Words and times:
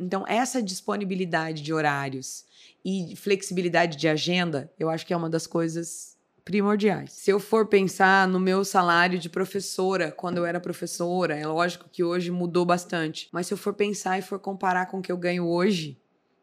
Então, 0.00 0.24
essa 0.26 0.62
disponibilidade 0.62 1.62
de 1.62 1.72
horários 1.72 2.44
e 2.84 3.16
flexibilidade 3.16 3.96
de 3.96 4.08
agenda, 4.08 4.72
eu 4.78 4.88
acho 4.88 5.04
que 5.04 5.12
é 5.12 5.16
uma 5.16 5.28
das 5.28 5.46
coisas 5.46 6.16
primordiais. 6.44 7.12
Se 7.12 7.30
eu 7.30 7.38
for 7.38 7.66
pensar 7.66 8.26
no 8.26 8.40
meu 8.40 8.64
salário 8.64 9.18
de 9.18 9.28
professora, 9.28 10.10
quando 10.10 10.38
eu 10.38 10.46
era 10.46 10.58
professora, 10.58 11.36
é 11.36 11.46
lógico 11.46 11.90
que 11.90 12.02
hoje 12.02 12.30
mudou 12.30 12.64
bastante, 12.64 13.28
mas 13.30 13.46
se 13.46 13.52
eu 13.52 13.58
for 13.58 13.74
pensar 13.74 14.18
e 14.18 14.22
for 14.22 14.38
comparar 14.38 14.86
com 14.86 14.98
o 14.98 15.02
que 15.02 15.12
eu 15.12 15.16
ganho 15.18 15.46
hoje, 15.46 16.00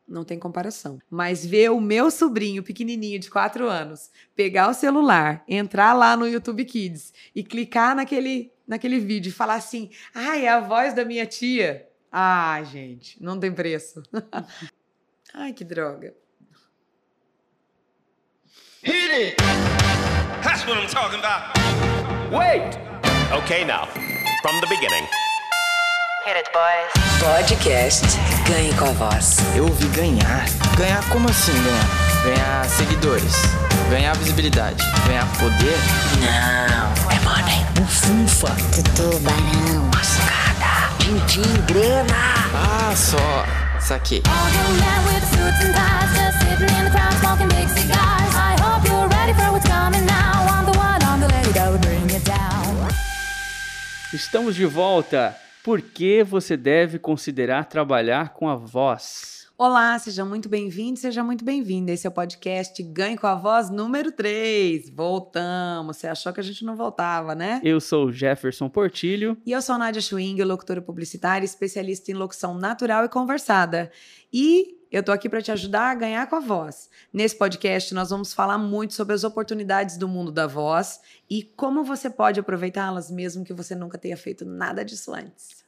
não 0.08 0.24
tem 0.24 0.38
comparação. 0.38 1.00
Mas 1.10 1.44
ver 1.46 1.72
o 1.72 1.82
meu 1.82 2.12
sobrinho 2.12 2.62
pequenininho 2.62 3.20
de 3.20 3.30
4 3.30 3.68
anos 3.68 4.12
pegar 4.36 4.70
o 4.70 4.74
celular, 4.74 5.44
entrar 5.48 5.94
lá 5.94 6.16
no 6.16 6.28
YouTube 6.28 6.64
Kids 6.66 7.12
e 7.34 7.44
clicar 7.44 7.96
naquele, 7.96 8.52
naquele 8.68 9.00
vídeo 9.00 9.30
e 9.30 9.34
falar 9.34 9.56
assim: 9.56 9.90
ai, 10.14 10.42
ah, 10.42 10.46
é 10.46 10.50
a 10.50 10.60
voz 10.60 10.94
da 10.94 11.04
minha 11.04 11.26
tia. 11.26 11.88
Ah, 12.18 12.64
gente, 12.64 13.22
não 13.22 13.38
tem 13.38 13.52
preço. 13.52 14.02
ai, 15.36 15.52
que 15.52 15.66
droga. 15.66 16.14
Hit 18.82 19.12
it! 19.12 19.36
That's 20.42 20.66
what 20.66 20.78
I'm 20.78 20.88
talking 20.88 21.20
about. 21.20 21.52
Wait! 22.32 22.80
Okay, 23.44 23.66
now, 23.66 23.88
from 24.42 24.62
the 24.62 24.68
beginning. 24.68 25.06
Hit 26.24 26.38
it, 26.38 26.50
boys. 26.54 26.90
Podcast 27.20 28.06
Ganhe 28.48 28.74
com 28.76 28.86
a 28.86 28.92
Voz. 28.94 29.40
Eu 29.54 29.66
ouvi 29.66 29.86
ganhar. 29.90 30.46
Ganhar 30.78 31.04
como 31.10 31.28
assim 31.30 31.52
ganhar? 31.52 32.24
Ganhar 32.24 32.70
seguidores. 32.70 33.34
Ganhar 33.90 34.16
visibilidade. 34.16 34.82
Ganhar 35.06 35.28
poder? 35.38 35.78
Não, 36.22 37.12
é 37.12 37.20
money. 37.26 37.66
Bufunfa. 37.74 38.56
Tutubarão. 38.74 39.92
Mascada. 39.94 40.55
Tintim, 41.06 41.44
grana. 41.68 42.16
Ah, 42.52 42.96
só. 42.96 43.20
Saquei. 43.80 44.24
Estamos 54.12 54.56
de 54.56 54.66
volta. 54.66 55.38
Por 55.64 55.80
que 55.80 56.24
você 56.24 56.58
deve 56.58 56.98
considerar 56.98 57.66
trabalhar 57.66 58.30
com 58.30 58.50
a 58.50 58.56
voz? 58.56 59.35
Olá, 59.58 59.98
seja 59.98 60.26
muito 60.26 60.50
bem-vindo, 60.50 61.00
seja 61.00 61.24
muito 61.24 61.46
bem-vinda. 61.46 61.90
Esse 61.90 62.06
é 62.06 62.10
o 62.10 62.14
podcast 62.14 62.84
Ganhe 62.84 63.18
com 63.18 63.26
a 63.26 63.36
Voz 63.36 63.70
número 63.70 64.12
3. 64.12 64.90
Voltamos. 64.90 65.96
Você 65.96 66.08
achou 66.08 66.34
que 66.34 66.42
a 66.42 66.44
gente 66.44 66.66
não 66.66 66.76
voltava, 66.76 67.34
né? 67.34 67.62
Eu 67.64 67.80
sou 67.80 68.08
o 68.08 68.12
Jefferson 68.12 68.68
Portilho. 68.68 69.38
E 69.46 69.54
eu 69.54 69.62
sou 69.62 69.78
Nádia 69.78 70.02
Schwing, 70.02 70.44
locutora 70.44 70.82
publicitária, 70.82 71.46
especialista 71.46 72.12
em 72.12 72.16
locução 72.16 72.54
natural 72.54 73.06
e 73.06 73.10
conversada. 73.10 73.90
E 74.32 74.78
eu 74.92 75.02
tô 75.02 75.14
aqui 75.14 75.30
para 75.30 75.42
te 75.42 75.54
ajudar 75.54 75.90
a 75.90 75.96
ganhar 75.96 76.28
com 76.28 76.36
a 76.36 76.42
voz. 76.42 76.90
Nesse 77.14 77.38
podcast, 77.38 77.94
nós 77.94 78.10
vamos 78.10 78.34
falar 78.34 78.58
muito 78.58 78.94
sobre 78.94 79.16
as 79.16 79.24
oportunidades 79.24 79.96
do 79.96 80.06
mundo 80.06 80.34
da 80.34 80.48
voz 80.48 81.00
e 81.30 81.44
como 81.44 81.82
você 81.82 82.10
pode 82.10 82.42
aproveitá-las, 82.42 83.10
mesmo 83.10 83.46
que 83.46 83.54
você 83.54 83.74
nunca 83.74 83.98
tenha 83.98 84.18
feito 84.18 84.44
nada 84.44 84.84
disso 84.84 85.14
antes. 85.14 85.65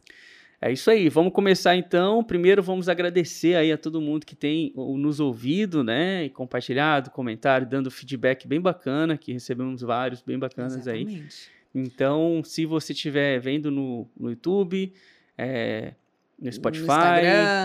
É 0.60 0.72
isso 0.72 0.90
aí, 0.90 1.08
vamos 1.08 1.32
começar 1.34 1.76
então. 1.76 2.24
Primeiro 2.24 2.64
vamos 2.64 2.90
agradecer 2.90 3.56
aí 3.56 3.72
a 3.72 3.78
todo 3.78 4.02
mundo 4.02 4.26
que 4.26 4.36
tem 4.36 4.74
nos 4.76 5.20
ouvido, 5.20 5.84
né, 5.84 6.26
e 6.26 6.30
compartilhado, 6.30 7.12
comentário, 7.12 7.68
dando 7.68 7.92
feedback 7.92 8.48
bem 8.48 8.60
bacana, 8.60 9.18
que 9.18 9.32
recebemos 9.32 9.82
vários 9.82 10.22
bem 10.22 10.40
bacanas 10.40 10.76
Exatamente. 10.76 11.52
aí. 11.74 11.84
Então, 11.84 12.42
se 12.44 12.66
você 12.66 12.92
estiver 12.92 13.40
vendo 13.40 13.70
no, 13.70 14.10
no 14.20 14.32
YouTube, 14.32 14.92
é, 15.38 15.94
no 16.40 16.52
Spotify, 16.52 16.86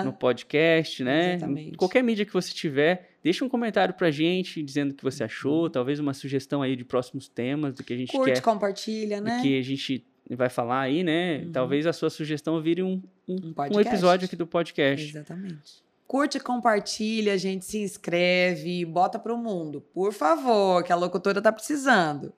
no, 0.00 0.06
no 0.06 0.12
podcast, 0.12 1.02
né? 1.02 1.34
Exatamente. 1.34 1.76
Qualquer 1.78 2.02
mídia 2.02 2.26
que 2.26 2.32
você 2.32 2.52
tiver, 2.52 3.16
deixa 3.22 3.42
um 3.42 3.48
comentário 3.48 3.94
pra 3.94 4.10
gente 4.10 4.62
dizendo 4.62 4.90
o 4.90 4.94
que 4.94 5.02
você 5.02 5.24
achou, 5.24 5.64
uhum. 5.64 5.70
talvez 5.70 5.98
uma 5.98 6.12
sugestão 6.12 6.60
aí 6.60 6.76
de 6.76 6.84
próximos 6.84 7.26
temas 7.26 7.74
do 7.74 7.82
que 7.82 7.94
a 7.94 7.96
gente 7.96 8.12
Curte, 8.12 8.34
quer. 8.34 8.40
compartilha, 8.42 9.20
né? 9.20 9.36
Do 9.36 9.42
que 9.42 9.58
a 9.58 9.62
gente 9.62 10.04
vai 10.36 10.48
falar 10.48 10.80
aí, 10.80 11.02
né? 11.02 11.38
Uhum. 11.38 11.52
Talvez 11.52 11.86
a 11.86 11.92
sua 11.92 12.10
sugestão 12.10 12.60
vire 12.60 12.82
um, 12.82 13.02
um, 13.28 13.36
um, 13.36 13.76
um, 13.76 13.80
episódio 13.80 14.26
aqui 14.26 14.36
do 14.36 14.46
podcast. 14.46 15.08
Exatamente. 15.08 15.82
Curte, 16.06 16.38
compartilha, 16.40 17.32
a 17.32 17.36
gente 17.36 17.64
se 17.64 17.78
inscreve, 17.78 18.84
bota 18.84 19.18
pro 19.18 19.36
mundo, 19.36 19.80
por 19.94 20.12
favor, 20.12 20.82
que 20.84 20.92
a 20.92 20.96
locutora 20.96 21.40
tá 21.40 21.50
precisando. 21.50 22.32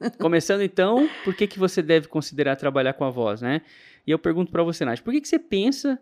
Começando 0.20 0.62
então, 0.62 1.08
por 1.24 1.34
que, 1.34 1.46
que 1.46 1.58
você 1.58 1.82
deve 1.82 2.06
considerar 2.08 2.56
trabalhar 2.56 2.92
com 2.92 3.04
a 3.04 3.10
voz, 3.10 3.40
né? 3.40 3.62
E 4.06 4.10
eu 4.10 4.18
pergunto 4.18 4.52
para 4.52 4.62
você, 4.62 4.84
Nath, 4.84 5.00
por 5.00 5.12
que, 5.12 5.20
que 5.20 5.28
você 5.28 5.38
pensa 5.38 5.98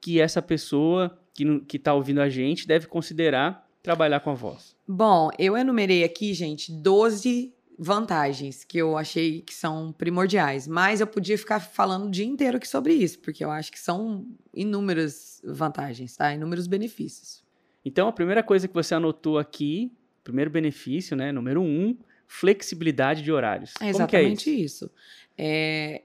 que 0.00 0.20
essa 0.20 0.42
pessoa 0.42 1.18
que, 1.32 1.60
que 1.60 1.78
tá 1.78 1.94
ouvindo 1.94 2.20
a 2.20 2.28
gente 2.28 2.66
deve 2.66 2.86
considerar 2.86 3.66
trabalhar 3.82 4.20
com 4.20 4.30
a 4.30 4.34
voz? 4.34 4.76
Bom, 4.86 5.30
eu 5.38 5.56
enumerei 5.56 6.04
aqui, 6.04 6.34
gente, 6.34 6.70
12 6.72 7.52
vantagens 7.82 8.62
que 8.62 8.78
eu 8.78 8.96
achei 8.96 9.40
que 9.42 9.52
são 9.52 9.92
primordiais, 9.92 10.68
mas 10.68 11.00
eu 11.00 11.06
podia 11.06 11.36
ficar 11.36 11.58
falando 11.58 12.06
o 12.06 12.10
dia 12.10 12.24
inteiro 12.24 12.56
aqui 12.56 12.68
sobre 12.68 12.94
isso, 12.94 13.18
porque 13.18 13.44
eu 13.44 13.50
acho 13.50 13.72
que 13.72 13.78
são 13.78 14.24
inúmeras 14.54 15.42
vantagens, 15.44 16.16
tá? 16.16 16.32
Inúmeros 16.32 16.68
benefícios. 16.68 17.42
Então, 17.84 18.06
a 18.06 18.12
primeira 18.12 18.42
coisa 18.42 18.68
que 18.68 18.74
você 18.74 18.94
anotou 18.94 19.36
aqui, 19.36 19.92
primeiro 20.22 20.50
benefício, 20.50 21.16
né, 21.16 21.32
número 21.32 21.60
um, 21.60 21.98
flexibilidade 22.28 23.22
de 23.22 23.32
horários. 23.32 23.72
É 23.80 23.88
exatamente 23.88 24.48
é 24.48 24.52
isso. 24.52 24.84
isso. 24.84 24.90
É, 25.36 26.02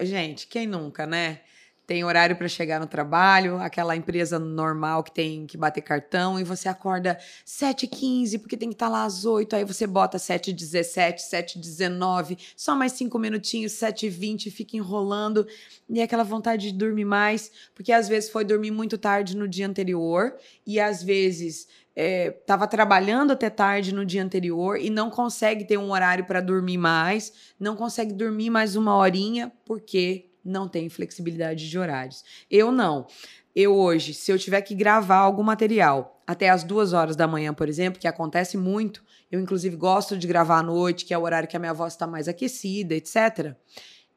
Gente, 0.00 0.46
quem 0.46 0.66
nunca, 0.66 1.06
né? 1.06 1.40
Tem 1.86 2.02
horário 2.02 2.34
para 2.36 2.48
chegar 2.48 2.80
no 2.80 2.86
trabalho, 2.86 3.58
aquela 3.58 3.94
empresa 3.94 4.38
normal 4.38 5.04
que 5.04 5.12
tem 5.12 5.46
que 5.46 5.56
bater 5.56 5.82
cartão, 5.82 6.38
e 6.38 6.42
você 6.42 6.68
acorda 6.68 7.16
7h15, 7.46 8.40
porque 8.40 8.56
tem 8.56 8.68
que 8.68 8.74
estar 8.74 8.86
tá 8.86 8.92
lá 8.92 9.04
às 9.04 9.24
8 9.24 9.54
aí 9.54 9.64
você 9.64 9.86
bota 9.86 10.18
7h17, 10.18 11.18
7h19, 11.18 12.38
só 12.56 12.74
mais 12.74 12.92
5 12.92 13.16
minutinhos, 13.20 13.72
7h20, 13.72 14.50
fica 14.50 14.76
enrolando, 14.76 15.46
e 15.88 16.02
aquela 16.02 16.24
vontade 16.24 16.72
de 16.72 16.76
dormir 16.76 17.04
mais, 17.04 17.52
porque 17.72 17.92
às 17.92 18.08
vezes 18.08 18.30
foi 18.30 18.44
dormir 18.44 18.72
muito 18.72 18.98
tarde 18.98 19.36
no 19.36 19.46
dia 19.46 19.66
anterior, 19.68 20.34
e 20.66 20.80
às 20.80 21.04
vezes 21.04 21.68
estava 21.96 22.64
é, 22.64 22.68
trabalhando 22.68 23.30
até 23.30 23.48
tarde 23.48 23.94
no 23.94 24.04
dia 24.04 24.22
anterior 24.22 24.78
e 24.78 24.90
não 24.90 25.08
consegue 25.08 25.64
ter 25.64 25.78
um 25.78 25.92
horário 25.92 26.26
para 26.26 26.42
dormir 26.42 26.76
mais, 26.76 27.32
não 27.58 27.74
consegue 27.74 28.12
dormir 28.12 28.50
mais 28.50 28.76
uma 28.76 28.94
horinha 28.94 29.50
porque 29.64 30.26
não 30.46 30.68
tem 30.68 30.88
flexibilidade 30.88 31.68
de 31.68 31.78
horários. 31.78 32.24
Eu 32.50 32.70
não. 32.70 33.06
Eu 33.54 33.74
hoje, 33.74 34.12
se 34.12 34.30
eu 34.30 34.38
tiver 34.38 34.60
que 34.62 34.74
gravar 34.74 35.16
algum 35.16 35.42
material 35.42 36.22
até 36.26 36.50
as 36.50 36.62
duas 36.62 36.92
horas 36.92 37.16
da 37.16 37.26
manhã, 37.26 37.54
por 37.54 37.68
exemplo, 37.68 38.00
que 38.00 38.08
acontece 38.08 38.56
muito, 38.56 39.02
eu 39.30 39.40
inclusive 39.40 39.76
gosto 39.76 40.16
de 40.16 40.26
gravar 40.26 40.58
à 40.58 40.62
noite, 40.62 41.04
que 41.04 41.14
é 41.14 41.18
o 41.18 41.22
horário 41.22 41.48
que 41.48 41.56
a 41.56 41.60
minha 41.60 41.72
voz 41.72 41.94
está 41.94 42.06
mais 42.06 42.28
aquecida, 42.28 42.94
etc. 42.94 43.54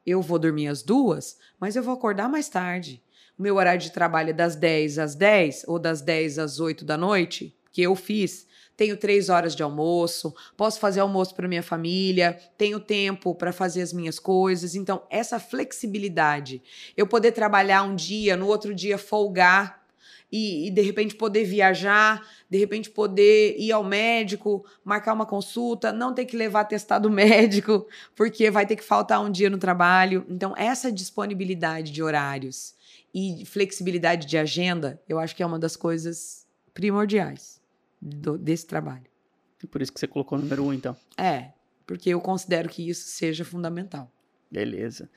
Eu 0.04 0.20
vou 0.20 0.38
dormir 0.38 0.68
às 0.68 0.82
duas, 0.82 1.38
mas 1.58 1.76
eu 1.76 1.82
vou 1.82 1.94
acordar 1.94 2.28
mais 2.28 2.48
tarde. 2.48 3.02
O 3.38 3.42
meu 3.42 3.56
horário 3.56 3.80
de 3.80 3.90
trabalho 3.90 4.30
é 4.30 4.34
das 4.34 4.54
10 4.54 4.98
às 4.98 5.14
10 5.14 5.64
ou 5.66 5.78
das 5.78 6.02
10 6.02 6.38
às 6.38 6.60
8 6.60 6.84
da 6.84 6.98
noite 6.98 7.56
que 7.72 7.80
eu 7.80 7.94
fiz, 7.94 8.46
tenho 8.80 8.96
três 8.96 9.28
horas 9.28 9.54
de 9.54 9.62
almoço, 9.62 10.34
posso 10.56 10.80
fazer 10.80 11.00
almoço 11.00 11.34
para 11.34 11.46
minha 11.46 11.62
família, 11.62 12.40
tenho 12.56 12.80
tempo 12.80 13.34
para 13.34 13.52
fazer 13.52 13.82
as 13.82 13.92
minhas 13.92 14.18
coisas. 14.18 14.74
Então, 14.74 15.02
essa 15.10 15.38
flexibilidade, 15.38 16.62
eu 16.96 17.06
poder 17.06 17.32
trabalhar 17.32 17.82
um 17.82 17.94
dia, 17.94 18.38
no 18.38 18.46
outro 18.46 18.74
dia 18.74 18.96
folgar 18.96 19.82
e, 20.32 20.66
e 20.66 20.70
de 20.70 20.80
repente 20.80 21.14
poder 21.14 21.44
viajar, 21.44 22.26
de 22.48 22.56
repente 22.56 22.88
poder 22.88 23.54
ir 23.58 23.70
ao 23.70 23.84
médico, 23.84 24.64
marcar 24.82 25.12
uma 25.12 25.26
consulta, 25.26 25.92
não 25.92 26.14
ter 26.14 26.24
que 26.24 26.34
levar 26.34 26.64
testado 26.64 27.10
médico, 27.12 27.86
porque 28.16 28.50
vai 28.50 28.64
ter 28.64 28.76
que 28.76 28.82
faltar 28.82 29.20
um 29.20 29.30
dia 29.30 29.50
no 29.50 29.58
trabalho. 29.58 30.24
Então, 30.26 30.54
essa 30.56 30.90
disponibilidade 30.90 31.92
de 31.92 32.02
horários 32.02 32.74
e 33.12 33.44
flexibilidade 33.44 34.26
de 34.26 34.38
agenda, 34.38 34.98
eu 35.06 35.18
acho 35.18 35.36
que 35.36 35.42
é 35.42 35.46
uma 35.46 35.58
das 35.58 35.76
coisas 35.76 36.46
primordiais 36.72 37.59
do, 38.00 38.38
desse 38.38 38.66
trabalho. 38.66 39.04
E 39.62 39.66
por 39.66 39.82
isso 39.82 39.92
que 39.92 40.00
você 40.00 40.06
colocou 40.06 40.38
o 40.38 40.40
número 40.40 40.64
um, 40.64 40.72
então. 40.72 40.96
É, 41.16 41.52
porque 41.86 42.10
eu 42.10 42.20
considero 42.20 42.68
que 42.68 42.88
isso 42.88 43.08
seja 43.08 43.44
fundamental. 43.44 44.10
Beleza. 44.50 45.10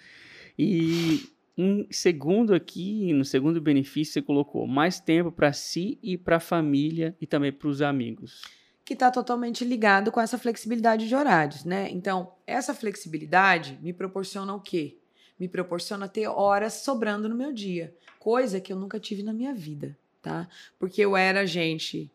E 0.58 1.30
em 1.58 1.88
segundo 1.92 2.54
aqui, 2.54 3.14
no 3.14 3.24
segundo 3.24 3.62
benefício, 3.62 4.14
você 4.14 4.22
colocou 4.22 4.68
mais 4.68 5.00
tempo 5.00 5.32
para 5.32 5.54
si 5.54 6.00
e 6.02 6.18
para 6.18 6.38
a 6.38 6.40
família 6.40 7.16
e 7.22 7.28
também 7.28 7.52
para 7.52 7.68
os 7.68 7.82
amigos. 7.82 8.42
Que 8.84 8.94
está 8.94 9.10
totalmente 9.10 9.64
ligado 9.64 10.12
com 10.12 10.20
essa 10.20 10.38
flexibilidade 10.38 11.08
de 11.08 11.16
horários, 11.16 11.64
né? 11.64 11.90
Então, 11.92 12.34
essa 12.46 12.74
flexibilidade 12.74 13.80
me 13.82 13.94
proporciona 13.94 14.54
o 14.54 14.60
quê? 14.60 14.98
Me 15.40 15.48
proporciona 15.48 16.08
ter 16.08 16.28
horas 16.28 16.74
sobrando 16.74 17.30
no 17.30 17.36
meu 17.36 17.54
dia, 17.54 17.96
coisa 18.20 18.60
que 18.60 18.74
eu 18.74 18.78
nunca 18.78 19.00
tive 19.00 19.24
na 19.24 19.32
minha 19.32 19.54
vida, 19.54 19.98
tá? 20.22 20.48
Porque 20.78 21.02
eu 21.02 21.16
era, 21.16 21.46
gente, 21.46 22.12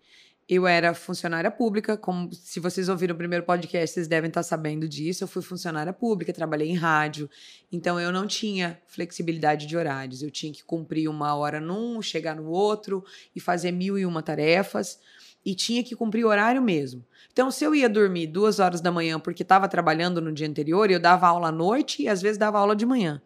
Eu 0.48 0.66
era 0.66 0.94
funcionária 0.94 1.50
pública, 1.50 1.94
como 1.94 2.32
se 2.32 2.58
vocês 2.58 2.88
ouviram 2.88 3.14
o 3.14 3.18
primeiro 3.18 3.44
podcast, 3.44 3.92
vocês 3.92 4.08
devem 4.08 4.28
estar 4.28 4.42
sabendo 4.42 4.88
disso. 4.88 5.22
Eu 5.22 5.28
fui 5.28 5.42
funcionária 5.42 5.92
pública, 5.92 6.32
trabalhei 6.32 6.70
em 6.70 6.74
rádio, 6.74 7.28
então 7.70 8.00
eu 8.00 8.10
não 8.10 8.26
tinha 8.26 8.80
flexibilidade 8.86 9.66
de 9.66 9.76
horários. 9.76 10.22
Eu 10.22 10.30
tinha 10.30 10.50
que 10.50 10.64
cumprir 10.64 11.06
uma 11.06 11.34
hora 11.34 11.60
num, 11.60 12.00
chegar 12.00 12.34
no 12.34 12.46
outro 12.48 13.04
e 13.36 13.40
fazer 13.40 13.72
mil 13.72 13.98
e 13.98 14.06
uma 14.06 14.22
tarefas, 14.22 14.98
e 15.44 15.54
tinha 15.54 15.84
que 15.84 15.94
cumprir 15.94 16.24
horário 16.24 16.62
mesmo. 16.62 17.04
Então, 17.30 17.50
se 17.50 17.62
eu 17.62 17.74
ia 17.74 17.88
dormir 17.88 18.26
duas 18.26 18.58
horas 18.58 18.80
da 18.80 18.90
manhã 18.90 19.20
porque 19.20 19.42
estava 19.42 19.68
trabalhando 19.68 20.18
no 20.18 20.32
dia 20.32 20.48
anterior, 20.48 20.90
eu 20.90 20.98
dava 20.98 21.28
aula 21.28 21.48
à 21.48 21.52
noite 21.52 22.02
e 22.04 22.08
às 22.08 22.22
vezes 22.22 22.38
dava 22.38 22.58
aula 22.58 22.74
de 22.74 22.86
manhã. 22.86 23.20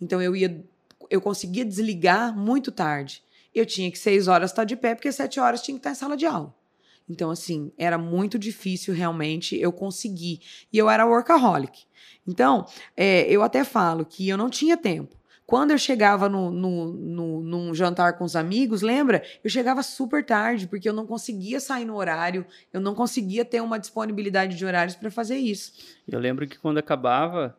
Então, 0.00 0.22
eu 0.22 0.34
ia, 0.34 0.64
eu 1.10 1.20
conseguia 1.20 1.66
desligar 1.66 2.34
muito 2.34 2.72
tarde. 2.72 3.22
Eu 3.54 3.66
tinha 3.66 3.90
que 3.90 3.98
seis 3.98 4.26
horas 4.26 4.50
estar 4.50 4.64
de 4.64 4.74
pé 4.74 4.94
porque 4.94 5.12
sete 5.12 5.38
horas 5.38 5.60
tinha 5.60 5.74
que 5.74 5.80
estar 5.80 5.90
em 5.90 5.94
sala 5.94 6.16
de 6.16 6.24
aula. 6.24 6.61
Então, 7.12 7.30
assim, 7.30 7.70
era 7.76 7.98
muito 7.98 8.38
difícil 8.38 8.94
realmente 8.94 9.54
eu 9.60 9.70
conseguir. 9.70 10.40
E 10.72 10.78
eu 10.78 10.88
era 10.88 11.06
workaholic. 11.06 11.84
Então, 12.26 12.64
é, 12.96 13.22
eu 13.30 13.42
até 13.42 13.64
falo 13.64 14.06
que 14.06 14.26
eu 14.26 14.38
não 14.38 14.48
tinha 14.48 14.76
tempo. 14.76 15.14
Quando 15.44 15.72
eu 15.72 15.78
chegava 15.78 16.30
no, 16.30 16.50
no, 16.50 16.92
no, 16.94 17.42
num 17.42 17.74
jantar 17.74 18.16
com 18.16 18.24
os 18.24 18.34
amigos, 18.34 18.80
lembra? 18.80 19.22
Eu 19.44 19.50
chegava 19.50 19.82
super 19.82 20.24
tarde, 20.24 20.66
porque 20.66 20.88
eu 20.88 20.94
não 20.94 21.06
conseguia 21.06 21.60
sair 21.60 21.84
no 21.84 21.96
horário, 21.96 22.46
eu 22.72 22.80
não 22.80 22.94
conseguia 22.94 23.44
ter 23.44 23.60
uma 23.60 23.78
disponibilidade 23.78 24.56
de 24.56 24.64
horários 24.64 24.96
para 24.96 25.10
fazer 25.10 25.36
isso. 25.36 25.72
Eu 26.08 26.18
lembro 26.18 26.46
que 26.46 26.58
quando 26.58 26.78
acabava, 26.78 27.54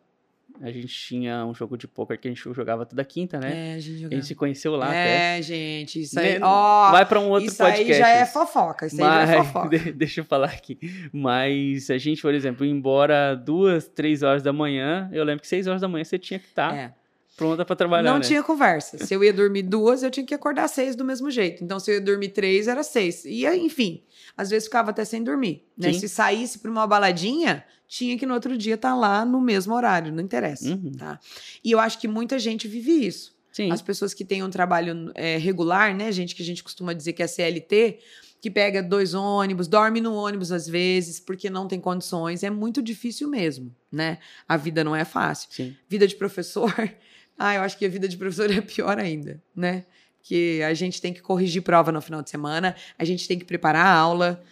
a 0.62 0.72
gente 0.72 0.88
tinha 0.88 1.46
um 1.46 1.54
jogo 1.54 1.78
de 1.78 1.88
poker 1.88 2.18
que 2.20 2.28
a 2.28 2.32
gente 2.32 2.42
jogava 2.54 2.86
toda 2.86 3.04
quinta, 3.04 3.40
né? 3.40 3.72
É, 3.72 3.74
a 3.76 3.80
gente 3.80 3.94
A 3.96 3.98
jogava. 3.98 4.16
gente 4.16 4.26
se 4.28 4.36
conheceu 4.36 4.76
lá 4.76 4.94
é, 4.96 5.34
até. 5.36 5.42
gente, 5.42 6.02
isso 6.02 6.20
aí. 6.20 6.40
Né? 6.40 6.46
Ó, 6.46 6.92
Vai 6.92 7.06
pra 7.06 7.20
um 7.20 7.30
outro 7.30 7.48
isso 7.48 7.58
podcast. 7.58 7.92
aí 7.92 7.98
já 8.00 8.08
é 8.10 8.26
fofoca. 8.26 8.86
Isso 8.86 9.04
aí 9.04 9.28
já 9.28 9.34
é 9.34 9.38
Mas, 9.38 9.48
fofoca. 9.48 9.70
de- 9.78 9.92
deixa 9.94 10.22
eu 10.22 10.26
falar 10.26 10.48
aqui. 10.48 10.78
Mas 11.12 11.90
a 11.90 11.98
gente, 11.98 12.22
por 12.22 12.34
exemplo, 12.34 12.66
embora 12.66 13.36
duas, 13.36 13.88
três 13.88 14.24
horas 14.24 14.44
da 14.44 14.54
manhã, 14.54 15.10
eu 15.12 15.24
lembro 15.24 15.42
que 15.42 15.48
seis 15.48 15.68
horas 15.68 15.82
da 15.82 15.88
manhã 15.88 16.04
você 16.04 16.18
tinha 16.20 16.40
que 16.40 16.46
estar 16.48 16.76
É. 16.76 16.94
pronta 17.36 17.66
pra 17.66 17.76
trabalhar, 17.76 18.10
Não 18.10 18.20
né? 18.20 18.24
tinha 18.24 18.44
conversa. 18.44 18.98
Se 19.06 19.14
eu 19.14 19.24
ia 19.24 19.34
dormir 19.34 19.64
duas, 19.64 20.04
eu 20.04 20.12
tinha 20.12 20.26
que 20.26 20.34
acordar 20.34 20.68
seis 20.68 20.96
do 20.96 21.04
mesmo 21.04 21.30
jeito. 21.32 21.64
Então, 21.64 21.80
se 21.80 21.92
eu 21.92 21.96
ia 21.96 22.02
dormir 22.02 22.30
três, 22.30 22.68
era 22.68 22.84
seis. 22.84 23.26
E, 23.26 23.46
enfim, 23.48 24.04
às 24.38 24.50
vezes 24.50 24.66
ficava 24.68 24.92
até 24.92 25.04
sem 25.06 25.24
dormir. 25.24 25.66
Né? 25.78 25.94
Se 25.94 26.08
saísse 26.08 26.60
para 26.60 26.70
uma 26.72 26.86
baladinha, 26.86 27.64
tinha 27.88 28.18
que 28.18 28.26
no 28.26 28.34
outro 28.34 28.58
dia 28.58 28.76
estar 28.76 28.96
lá 28.96 29.24
no 29.26 29.40
mesmo 29.40 29.74
horário, 29.74 30.12
não 30.12 30.24
interessa. 30.24 30.70
Uhum. 30.70 30.92
Tá? 30.92 31.20
E 31.64 31.72
eu 31.72 31.80
acho 31.80 32.00
que 32.00 32.08
muita 32.08 32.40
gente 32.40 32.68
vive 32.68 33.06
isso. 33.06 33.34
Sim. 33.52 33.72
As 33.72 33.84
pessoas 33.84 34.16
que 34.16 34.26
têm 34.26 34.44
um 34.44 34.50
trabalho 34.50 35.12
é, 35.14 35.38
regular, 35.38 35.96
né, 35.96 36.12
gente, 36.12 36.34
que 36.36 36.42
a 36.42 36.46
gente 36.46 36.64
costuma 36.64 36.92
dizer 36.92 37.14
que 37.14 37.22
é 37.22 37.28
CLT, 37.28 38.00
que 38.42 38.50
pega 38.50 38.82
dois 38.82 39.14
ônibus, 39.14 39.68
dorme 39.68 40.02
no 40.02 40.16
ônibus 40.16 40.52
às 40.52 40.68
vezes, 40.68 41.20
porque 41.20 41.50
não 41.52 41.68
tem 41.68 41.80
condições, 41.80 42.44
é 42.44 42.50
muito 42.50 42.82
difícil 42.82 43.30
mesmo, 43.30 43.74
né? 43.92 44.18
A 44.50 44.58
vida 44.58 44.84
não 44.84 44.96
é 44.96 45.06
fácil. 45.06 45.50
Sim. 45.52 45.78
Vida 45.88 46.08
de 46.08 46.16
professor, 46.16 46.74
ah, 47.38 47.56
eu 47.56 47.62
acho 47.62 47.78
que 47.78 47.86
a 47.86 47.90
vida 47.90 48.08
de 48.08 48.18
professor 48.18 48.52
é 48.52 48.62
pior 48.62 48.98
ainda, 49.00 49.42
né? 49.56 49.86
Que 50.22 50.62
a 50.64 50.74
gente 50.74 51.02
tem 51.02 51.14
que 51.14 51.22
corrigir 51.22 51.62
prova 51.62 51.92
no 51.92 52.02
final 52.02 52.22
de 52.22 52.30
semana, 52.30 52.76
a 52.98 53.04
gente 53.04 53.28
tem 53.28 53.38
que 53.38 53.46
preparar 53.46 53.86
a 53.86 53.94
aula. 53.94 54.44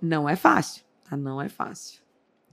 Não 0.00 0.28
é 0.28 0.36
fácil, 0.36 0.82
tá? 1.08 1.16
Não 1.16 1.40
é 1.40 1.48
fácil. 1.48 2.04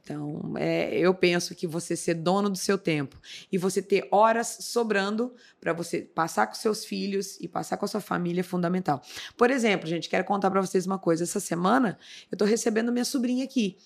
Então, 0.04 0.54
é, 0.58 0.98
eu 0.98 1.14
penso 1.14 1.54
que 1.54 1.68
você 1.68 1.96
ser 1.96 2.16
dono 2.16 2.50
do 2.50 2.58
seu 2.58 2.78
tempo 2.78 3.20
e 3.52 3.58
você 3.58 3.82
ter 3.82 4.08
horas 4.12 4.58
sobrando 4.62 5.34
para 5.60 5.74
você 5.74 6.02
passar 6.02 6.48
com 6.48 6.56
seus 6.56 6.84
filhos 6.84 7.40
e 7.40 7.48
passar 7.48 7.78
com 7.78 7.86
a 7.86 7.88
sua 7.88 8.02
família 8.02 8.42
é 8.42 8.44
fundamental. 8.44 9.02
Por 9.38 9.52
exemplo, 9.52 9.88
gente, 9.88 10.10
quero 10.10 10.26
contar 10.26 10.50
para 10.50 10.60
vocês 10.60 10.88
uma 10.88 10.98
coisa. 10.98 11.24
Essa 11.24 11.40
semana 11.40 12.00
eu 12.32 12.38
tô 12.38 12.46
recebendo 12.46 12.92
minha 12.92 13.06
sobrinha 13.06 13.44
aqui. 13.44 13.78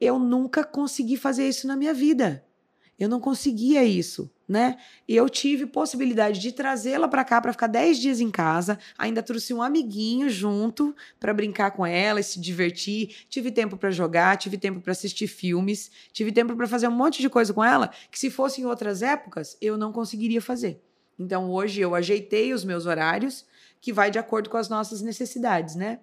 Eu 0.00 0.18
nunca 0.18 0.62
consegui 0.62 1.16
fazer 1.16 1.48
isso 1.48 1.66
na 1.66 1.76
minha 1.76 1.92
vida. 1.92 2.44
Eu 2.98 3.08
não 3.08 3.20
conseguia 3.20 3.84
isso, 3.84 4.30
né? 4.48 4.76
E 5.08 5.16
eu 5.16 5.28
tive 5.28 5.66
possibilidade 5.66 6.40
de 6.40 6.52
trazê-la 6.52 7.08
para 7.08 7.24
cá 7.24 7.40
para 7.40 7.52
ficar 7.52 7.66
10 7.66 7.98
dias 7.98 8.20
em 8.20 8.30
casa. 8.30 8.78
Ainda 8.96 9.22
trouxe 9.22 9.52
um 9.52 9.60
amiguinho 9.60 10.30
junto 10.30 10.94
para 11.18 11.34
brincar 11.34 11.72
com 11.72 11.84
ela 11.84 12.20
e 12.20 12.24
se 12.24 12.40
divertir. 12.40 13.26
Tive 13.28 13.50
tempo 13.50 13.76
para 13.76 13.90
jogar, 13.90 14.36
tive 14.36 14.56
tempo 14.56 14.80
para 14.80 14.92
assistir 14.92 15.26
filmes, 15.26 15.90
tive 16.12 16.30
tempo 16.30 16.54
para 16.54 16.66
fazer 16.66 16.88
um 16.88 16.92
monte 16.92 17.20
de 17.20 17.28
coisa 17.28 17.52
com 17.52 17.64
ela 17.64 17.90
que 18.10 18.18
se 18.18 18.30
fosse 18.30 18.60
em 18.60 18.64
outras 18.64 19.02
épocas 19.02 19.56
eu 19.60 19.76
não 19.76 19.92
conseguiria 19.92 20.40
fazer. 20.40 20.80
Então 21.18 21.50
hoje 21.50 21.80
eu 21.80 21.94
ajeitei 21.94 22.52
os 22.52 22.64
meus 22.64 22.86
horários 22.86 23.44
que 23.80 23.92
vai 23.92 24.10
de 24.10 24.18
acordo 24.18 24.50
com 24.50 24.56
as 24.56 24.68
nossas 24.68 25.00
necessidades, 25.00 25.74
né? 25.74 26.00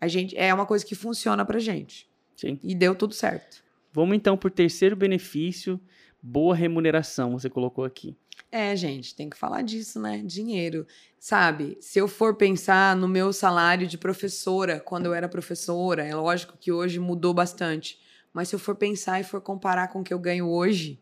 A 0.00 0.08
gente 0.08 0.36
é 0.36 0.52
uma 0.52 0.66
coisa 0.66 0.84
que 0.84 0.94
funciona 0.94 1.44
pra 1.44 1.58
gente 1.58 2.08
Sim. 2.36 2.58
e 2.62 2.74
deu 2.74 2.94
tudo 2.94 3.14
certo. 3.14 3.64
Vamos 3.92 4.16
então 4.16 4.36
por 4.36 4.50
terceiro 4.50 4.94
benefício, 4.94 5.80
boa 6.26 6.56
remuneração, 6.56 7.38
você 7.38 7.48
colocou 7.48 7.84
aqui. 7.84 8.16
É, 8.50 8.74
gente, 8.74 9.14
tem 9.14 9.30
que 9.30 9.36
falar 9.36 9.62
disso, 9.62 10.00
né? 10.00 10.22
Dinheiro. 10.24 10.86
Sabe, 11.18 11.78
se 11.80 11.98
eu 11.98 12.08
for 12.08 12.34
pensar 12.34 12.96
no 12.96 13.06
meu 13.06 13.32
salário 13.32 13.86
de 13.86 13.96
professora, 13.96 14.80
quando 14.80 15.06
eu 15.06 15.14
era 15.14 15.28
professora, 15.28 16.04
é 16.04 16.14
lógico 16.14 16.56
que 16.58 16.72
hoje 16.72 16.98
mudou 16.98 17.32
bastante. 17.32 18.00
Mas 18.32 18.48
se 18.48 18.54
eu 18.54 18.58
for 18.58 18.74
pensar 18.74 19.20
e 19.20 19.24
for 19.24 19.40
comparar 19.40 19.88
com 19.88 20.00
o 20.00 20.04
que 20.04 20.12
eu 20.12 20.18
ganho 20.18 20.48
hoje, 20.48 21.00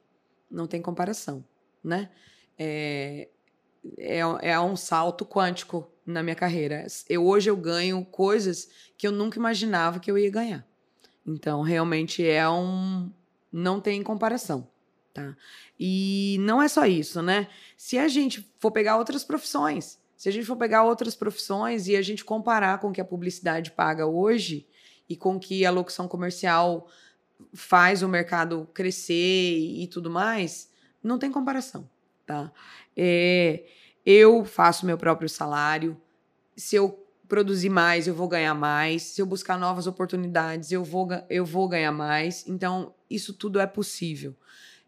não 0.50 0.66
tem 0.66 0.82
comparação, 0.82 1.44
né? 1.82 2.10
É, 2.58 3.28
é, 3.98 4.18
é 4.18 4.60
um 4.60 4.76
salto 4.76 5.24
quântico 5.24 5.90
na 6.06 6.22
minha 6.22 6.36
carreira. 6.36 6.86
Eu, 7.08 7.26
hoje 7.26 7.48
eu 7.48 7.56
ganho 7.56 8.04
coisas 8.04 8.68
que 8.96 9.06
eu 9.06 9.12
nunca 9.12 9.38
imaginava 9.38 9.98
que 9.98 10.10
eu 10.10 10.18
ia 10.18 10.30
ganhar. 10.30 10.66
Então, 11.26 11.62
realmente 11.62 12.26
é 12.26 12.48
um. 12.48 13.10
Não 13.50 13.80
tem 13.80 14.02
comparação. 14.02 14.73
Tá? 15.14 15.36
E 15.78 16.36
não 16.40 16.60
é 16.60 16.66
só 16.66 16.84
isso, 16.86 17.22
né? 17.22 17.46
Se 17.76 17.96
a 17.96 18.08
gente 18.08 18.52
for 18.58 18.72
pegar 18.72 18.96
outras 18.96 19.22
profissões, 19.22 19.96
se 20.16 20.28
a 20.28 20.32
gente 20.32 20.44
for 20.44 20.56
pegar 20.56 20.82
outras 20.82 21.14
profissões 21.14 21.86
e 21.86 21.94
a 21.94 22.02
gente 22.02 22.24
comparar 22.24 22.80
com 22.80 22.88
o 22.88 22.92
que 22.92 23.00
a 23.00 23.04
publicidade 23.04 23.70
paga 23.70 24.06
hoje 24.06 24.66
e 25.08 25.14
com 25.14 25.36
o 25.36 25.40
que 25.40 25.64
a 25.64 25.70
locução 25.70 26.08
comercial 26.08 26.88
faz 27.52 28.02
o 28.02 28.08
mercado 28.08 28.68
crescer 28.74 29.14
e, 29.14 29.84
e 29.84 29.86
tudo 29.86 30.10
mais, 30.10 30.68
não 31.00 31.16
tem 31.16 31.30
comparação, 31.30 31.88
tá? 32.26 32.50
É, 32.96 33.64
eu 34.04 34.44
faço 34.44 34.84
meu 34.84 34.98
próprio 34.98 35.28
salário. 35.28 35.96
Se 36.56 36.74
eu 36.74 37.06
produzir 37.28 37.70
mais, 37.70 38.08
eu 38.08 38.14
vou 38.14 38.28
ganhar 38.28 38.54
mais. 38.54 39.02
Se 39.02 39.22
eu 39.22 39.26
buscar 39.26 39.58
novas 39.58 39.86
oportunidades, 39.86 40.72
eu 40.72 40.82
vou, 40.82 41.08
eu 41.30 41.44
vou 41.44 41.68
ganhar 41.68 41.92
mais. 41.92 42.46
Então, 42.48 42.94
isso 43.08 43.32
tudo 43.32 43.60
é 43.60 43.66
possível. 43.66 44.34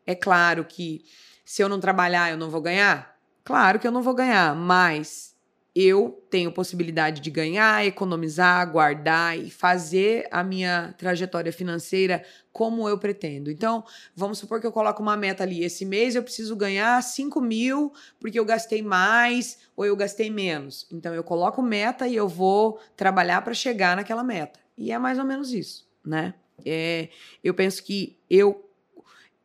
É 0.07 0.15
claro 0.15 0.65
que 0.65 1.05
se 1.45 1.63
eu 1.63 1.69
não 1.69 1.81
trabalhar, 1.81 2.31
eu 2.31 2.37
não 2.37 2.51
vou 2.51 2.61
ganhar? 2.61 3.17
Claro 3.45 3.79
que 3.79 3.87
eu 3.87 3.93
não 3.93 4.03
vou 4.03 4.15
ganhar, 4.15 4.55
mas 4.55 5.37
eu 5.79 6.25
tenho 6.31 6.51
possibilidade 6.51 7.21
de 7.21 7.31
ganhar, 7.31 7.85
economizar, 7.85 8.73
guardar 8.73 9.39
e 9.39 9.51
fazer 9.51 10.27
a 10.31 10.43
minha 10.43 10.95
trajetória 10.97 11.53
financeira 11.53 12.25
como 12.51 12.89
eu 12.89 12.97
pretendo. 12.97 13.51
Então, 13.51 13.85
vamos 14.15 14.39
supor 14.39 14.59
que 14.59 14.67
eu 14.67 14.73
coloco 14.73 15.03
uma 15.03 15.19
meta 15.19 15.43
ali. 15.43 15.63
Esse 15.63 15.85
mês 15.85 16.15
eu 16.15 16.23
preciso 16.23 16.57
ganhar 16.57 17.03
5 17.03 17.43
mil 17.43 17.93
porque 18.19 18.39
eu 18.39 18.45
gastei 18.47 18.81
mais 18.81 19.59
ou 19.77 19.85
eu 19.85 19.95
gastei 19.95 20.31
menos. 20.31 20.87
Então, 20.91 21.15
eu 21.15 21.23
coloco 21.23 21.61
meta 21.61 22.09
e 22.09 22.17
eu 22.17 22.27
vou 22.27 22.81
trabalhar 22.97 23.43
para 23.43 23.53
chegar 23.53 23.97
naquela 23.97 24.25
meta. 24.25 24.59
E 24.79 24.91
é 24.91 24.99
mais 24.99 25.19
ou 25.19 25.27
menos 25.27 25.53
isso, 25.53 25.87
né? 26.03 26.33
É, 26.65 27.11
eu 27.45 27.53
penso 27.53 27.85
que 27.85 28.19
eu 28.31 28.66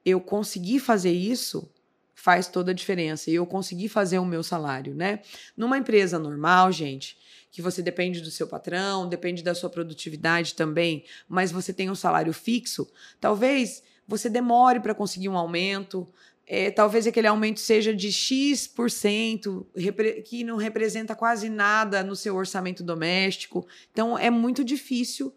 eu 0.06 0.20
conseguir 0.20 0.80
fazer 0.80 1.12
isso 1.12 1.72
faz 2.14 2.48
toda 2.48 2.72
a 2.72 2.74
diferença. 2.74 3.32
E 3.32 3.36
eu 3.36 3.46
consegui 3.46 3.90
fazer 3.90 4.20
o 4.20 4.26
meu 4.26 4.44
salário, 4.44 4.94
né? 4.94 5.22
Numa 5.58 5.78
empresa 5.78 6.20
normal, 6.20 6.72
gente, 6.72 7.18
que 7.52 7.62
você 7.62 7.82
depende 7.82 8.22
do 8.22 8.30
seu 8.30 8.48
patrão, 8.48 9.10
depende 9.10 9.42
da 9.44 9.56
sua 9.56 9.70
produtividade 9.70 10.54
também, 10.54 11.04
mas 11.28 11.52
você 11.52 11.74
tem 11.74 11.90
um 11.90 11.96
salário 11.96 12.32
fixo, 12.32 12.88
talvez 13.20 13.84
você 14.08 14.30
demore 14.30 14.80
para 14.80 14.94
conseguir 14.94 15.30
um 15.30 15.38
aumento. 15.38 16.08
é, 16.48 16.70
talvez 16.70 17.08
aquele 17.08 17.28
aumento 17.28 17.60
seja 17.62 17.96
de 17.96 18.12
X%, 18.12 19.66
repre- 19.76 20.22
que 20.22 20.44
não 20.44 20.58
representa 20.58 21.16
quase 21.16 21.48
nada 21.50 22.04
no 22.04 22.16
seu 22.16 22.36
orçamento 22.36 22.84
doméstico. 22.84 23.66
Então, 23.92 24.18
é 24.18 24.30
muito 24.30 24.64
difícil 24.64 25.34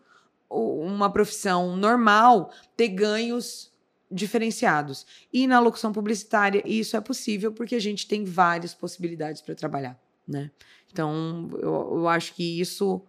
uma 0.51 1.11
profissão 1.11 1.77
normal 1.77 2.53
ter 2.77 2.89
ganhos 2.89 3.73
diferenciados. 4.15 5.05
E 5.33 5.47
na 5.47 5.59
locução 5.59 5.93
publicitária, 5.93 6.63
isso 6.65 6.97
é 6.97 7.01
possível 7.01 7.53
porque 7.53 7.75
a 7.75 7.81
gente 7.81 8.07
tem 8.07 8.25
várias 8.25 8.73
possibilidades 8.73 9.43
para 9.43 9.55
trabalhar, 9.55 10.01
né? 10.27 10.51
Então, 10.93 11.51
eu, 11.55 11.99
eu 11.99 12.09
acho 12.09 12.35
que 12.35 12.61
isso, 12.61 13.05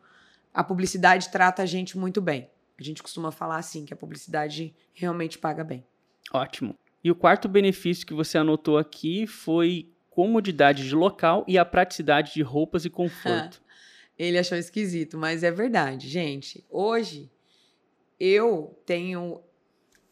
a 0.51 0.63
publicidade 0.63 1.29
trata 1.29 1.61
a 1.61 1.65
gente 1.65 1.97
muito 1.97 2.19
bem. 2.19 2.49
A 2.79 2.83
gente 2.83 3.03
costuma 3.03 3.31
falar 3.31 3.57
assim, 3.57 3.85
que 3.85 3.93
a 3.93 3.97
publicidade 3.97 4.75
realmente 4.93 5.37
paga 5.37 5.63
bem. 5.63 5.85
Ótimo. 6.33 6.75
E 7.03 7.11
o 7.11 7.15
quarto 7.15 7.47
benefício 7.47 8.05
que 8.05 8.13
você 8.13 8.37
anotou 8.37 8.79
aqui 8.79 9.27
foi 9.27 9.87
comodidade 10.09 10.87
de 10.87 10.95
local 10.95 11.45
e 11.47 11.57
a 11.57 11.63
praticidade 11.63 12.33
de 12.33 12.41
roupas 12.41 12.83
e 12.83 12.89
conforto. 12.89 13.61
Ele 14.17 14.39
achou 14.39 14.57
esquisito, 14.57 15.17
mas 15.17 15.43
é 15.43 15.51
verdade, 15.51 16.07
gente. 16.07 16.65
Hoje 16.69 17.29
eu 18.19 18.81
tenho. 18.85 19.41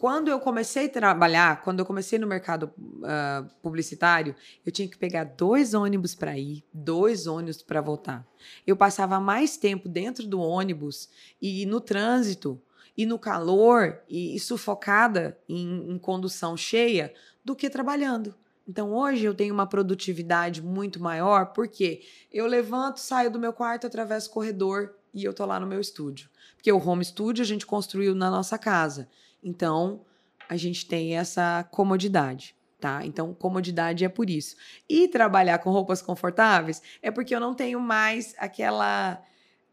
Quando 0.04 0.28
eu 0.28 0.38
comecei 0.38 0.88
a 0.88 0.90
trabalhar, 0.90 1.62
quando 1.62 1.80
eu 1.80 1.86
comecei 1.86 2.20
no 2.20 2.28
mercado 2.28 2.70
uh, 2.78 3.50
publicitário, 3.62 4.36
eu 4.66 4.70
tinha 4.70 4.86
que 4.86 4.98
pegar 4.98 5.24
dois 5.24 5.74
ônibus 5.74 6.14
para 6.14 6.38
ir, 6.38 6.62
dois 6.74 7.26
ônibus 7.26 7.64
para 7.64 7.80
voltar. 7.80 8.28
Eu 8.68 8.76
passava 8.76 9.18
mais 9.18 9.56
tempo 9.56 9.88
dentro 9.88 10.28
do 10.28 10.42
ônibus 10.42 11.08
e 11.42 11.66
no 11.66 11.80
trânsito 11.80 12.62
e 12.98 13.06
no 13.06 13.18
calor 13.18 13.98
e, 14.10 14.36
e 14.36 14.40
sufocada 14.42 15.40
em, 15.48 15.94
em 15.94 15.98
condução 15.98 16.58
cheia 16.58 17.14
do 17.42 17.56
que 17.56 17.70
trabalhando. 17.70 18.36
Então 18.68 18.92
hoje 18.92 19.24
eu 19.24 19.34
tenho 19.34 19.54
uma 19.54 19.68
produtividade 19.68 20.62
muito 20.62 21.02
maior 21.02 21.54
porque 21.54 22.02
eu 22.30 22.46
levanto, 22.46 23.00
saio 23.00 23.32
do 23.32 23.40
meu 23.40 23.54
quarto, 23.54 23.88
atravesso 23.88 24.30
o 24.30 24.34
corredor 24.34 24.96
e 25.14 25.24
eu 25.24 25.34
tô 25.34 25.46
lá 25.46 25.62
no 25.62 25.68
meu 25.68 25.80
estúdio. 25.80 26.30
Porque 26.58 26.70
o 26.74 26.86
home 26.86 27.06
studio 27.06 27.42
a 27.42 27.48
gente 27.48 27.66
construiu 27.66 28.14
na 28.14 28.30
nossa 28.30 28.58
casa. 28.58 29.08
Então 29.44 30.02
a 30.48 30.56
gente 30.56 30.86
tem 30.86 31.18
essa 31.18 31.68
comodidade. 31.72 32.56
Tá? 32.80 33.06
Então, 33.06 33.34
comodidade 33.34 34.04
é 34.04 34.10
por 34.10 34.30
isso. 34.30 34.58
E 34.90 35.08
trabalhar 35.08 35.60
com 35.60 35.72
roupas 35.72 36.02
confortáveis 36.02 36.82
é 37.02 37.10
porque 37.10 37.34
eu 37.34 37.40
não 37.40 37.54
tenho 37.54 37.80
mais 37.80 38.36
aquela 38.38 39.24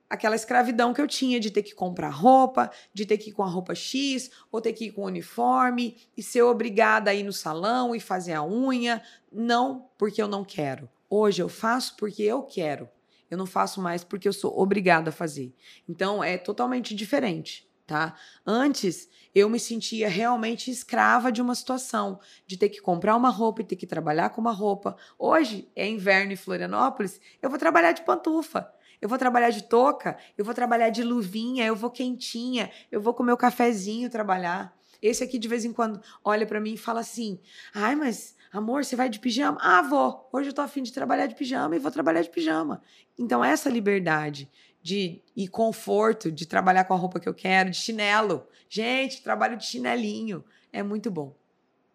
aquela 0.08 0.34
escravidão 0.34 0.92
que 0.92 1.00
eu 1.00 1.06
tinha 1.06 1.38
de 1.38 1.52
ter 1.52 1.62
que 1.62 1.72
comprar 1.72 2.10
roupa, 2.10 2.68
de 2.92 3.06
ter 3.06 3.16
que 3.16 3.30
ir 3.30 3.32
com 3.32 3.44
a 3.44 3.48
roupa 3.48 3.76
X, 3.76 4.28
ou 4.50 4.60
ter 4.60 4.72
que 4.72 4.86
ir 4.86 4.90
com 4.90 5.02
o 5.02 5.06
uniforme, 5.06 5.96
e 6.16 6.22
ser 6.22 6.42
obrigada 6.42 7.12
a 7.12 7.14
ir 7.14 7.22
no 7.22 7.32
salão 7.32 7.94
e 7.94 8.00
fazer 8.00 8.32
a 8.32 8.44
unha. 8.44 9.00
Não 9.30 9.88
porque 9.96 10.20
eu 10.20 10.26
não 10.26 10.44
quero. 10.44 10.88
Hoje 11.08 11.40
eu 11.40 11.48
faço 11.48 11.96
porque 11.96 12.24
eu 12.24 12.42
quero. 12.42 12.88
Eu 13.30 13.38
não 13.38 13.46
faço 13.46 13.80
mais 13.80 14.02
porque 14.02 14.26
eu 14.26 14.32
sou 14.32 14.58
obrigada 14.58 15.10
a 15.10 15.12
fazer. 15.12 15.54
Então 15.88 16.22
é 16.22 16.36
totalmente 16.36 16.92
diferente, 16.94 17.69
tá? 17.90 18.14
Antes 18.46 19.08
eu 19.34 19.50
me 19.50 19.58
sentia 19.58 20.08
realmente 20.08 20.70
escrava 20.70 21.32
de 21.32 21.42
uma 21.42 21.56
situação, 21.56 22.20
de 22.46 22.56
ter 22.56 22.68
que 22.68 22.80
comprar 22.80 23.16
uma 23.16 23.30
roupa 23.30 23.62
e 23.62 23.64
ter 23.64 23.74
que 23.74 23.86
trabalhar 23.86 24.30
com 24.30 24.40
uma 24.40 24.52
roupa. 24.52 24.96
Hoje 25.18 25.68
é 25.74 25.88
inverno 25.88 26.32
em 26.32 26.36
Florianópolis, 26.36 27.20
eu 27.42 27.50
vou 27.50 27.58
trabalhar 27.58 27.90
de 27.90 28.02
pantufa 28.02 28.72
eu 29.02 29.08
vou 29.08 29.16
trabalhar 29.16 29.48
de 29.48 29.62
touca, 29.62 30.18
eu 30.36 30.44
vou 30.44 30.52
trabalhar 30.52 30.90
de 30.90 31.02
luvinha, 31.02 31.64
eu 31.64 31.74
vou 31.74 31.90
quentinha, 31.90 32.70
eu 32.92 33.00
vou 33.00 33.14
com 33.14 33.22
meu 33.22 33.34
cafezinho 33.34 34.10
trabalhar. 34.10 34.78
Esse 35.00 35.24
aqui 35.24 35.38
de 35.38 35.48
vez 35.48 35.64
em 35.64 35.72
quando 35.72 36.02
olha 36.22 36.46
para 36.46 36.60
mim 36.60 36.74
e 36.74 36.76
fala 36.76 37.00
assim: 37.00 37.40
"Ai, 37.72 37.96
mas 37.96 38.36
amor, 38.52 38.84
você 38.84 38.94
vai 38.94 39.08
de 39.08 39.18
pijama?" 39.18 39.58
"Ah, 39.62 39.80
vou. 39.80 40.28
Hoje 40.30 40.50
eu 40.50 40.52
tô 40.52 40.60
afim 40.60 40.82
de 40.82 40.92
trabalhar 40.92 41.26
de 41.26 41.34
pijama 41.34 41.74
e 41.74 41.78
vou 41.78 41.90
trabalhar 41.90 42.20
de 42.20 42.28
pijama." 42.28 42.82
Então 43.18 43.42
essa 43.42 43.70
liberdade 43.70 44.50
de 44.82 45.20
e 45.36 45.46
conforto 45.48 46.30
de 46.30 46.46
trabalhar 46.46 46.84
com 46.84 46.94
a 46.94 46.96
roupa 46.96 47.20
que 47.20 47.28
eu 47.28 47.34
quero, 47.34 47.70
de 47.70 47.76
chinelo. 47.76 48.46
Gente, 48.68 49.22
trabalho 49.22 49.56
de 49.56 49.64
chinelinho 49.64 50.44
é 50.72 50.82
muito 50.82 51.10
bom. 51.10 51.34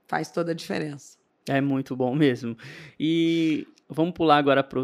Faz 0.08 0.30
toda 0.30 0.52
a 0.52 0.56
diferença. 0.56 1.18
É 1.48 1.62
muito 1.62 1.96
bom 1.96 2.14
mesmo. 2.16 2.58
E 3.00 3.68
vamos 3.90 4.14
pular 4.14 4.38
agora 4.38 4.64
para 4.64 4.84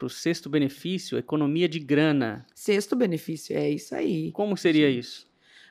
para 0.00 0.06
o 0.06 0.10
sexto 0.10 0.48
benefício, 0.48 1.18
economia 1.18 1.68
de 1.68 1.78
grana. 1.78 2.46
Sexto 2.54 2.96
benefício, 2.96 3.54
é 3.54 3.68
isso 3.68 3.94
aí. 3.94 4.32
Como 4.32 4.56
seria 4.56 4.88
isso? 4.88 5.28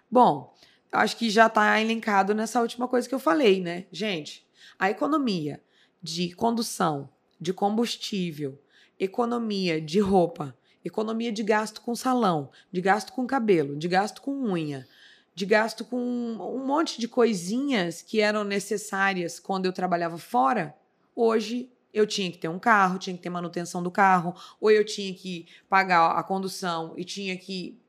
Bom, 0.10 0.56
acho 0.92 1.18
que 1.18 1.32
já 1.32 1.48
está 1.48 1.82
elencado 1.82 2.36
nessa 2.36 2.62
última 2.62 2.88
coisa 2.88 3.10
que 3.10 3.16
eu 3.16 3.20
falei, 3.20 3.60
né? 3.60 3.88
Gente, 3.92 4.46
a 4.78 4.88
economia 4.88 5.60
de 6.02 6.32
condução, 6.36 7.10
de 7.42 7.52
combustível, 7.52 8.62
economia 9.00 9.82
de 9.82 10.00
roupa, 10.00 10.56
economia 10.84 11.32
de 11.32 11.44
gasto 11.44 11.82
com 11.82 11.96
salão, 11.96 12.50
de 12.72 12.82
gasto 12.82 13.14
com 13.14 13.28
cabelo, 13.28 13.76
de 13.76 13.88
gasto 13.88 14.22
com 14.22 14.32
unha, 14.32 14.88
de 15.36 15.46
gasto 15.46 15.86
com 15.86 15.98
um 15.98 16.66
monte 16.66 17.00
de 17.00 17.08
coisinhas 17.08 18.02
que 18.02 18.22
eram 18.22 18.44
necessárias 18.44 19.40
quando 19.40 19.66
eu 19.66 19.74
trabalhava 19.74 20.18
fora, 20.18 20.76
hoje 21.16 21.70
eu 21.94 22.06
tinha 22.06 22.32
que 22.32 22.38
ter 22.38 22.48
um 22.48 22.60
carro, 22.60 23.00
tinha 23.00 23.16
que 23.16 23.22
ter 23.22 23.30
manutenção 23.30 23.82
do 23.82 23.90
carro, 23.90 24.36
ou 24.60 24.70
eu 24.70 24.86
tinha 24.86 25.14
que 25.14 25.48
pagar 25.68 26.12
a 26.12 26.24
condução 26.24 26.94
e 26.96 27.04
tinha 27.04 27.36
que 27.38 27.80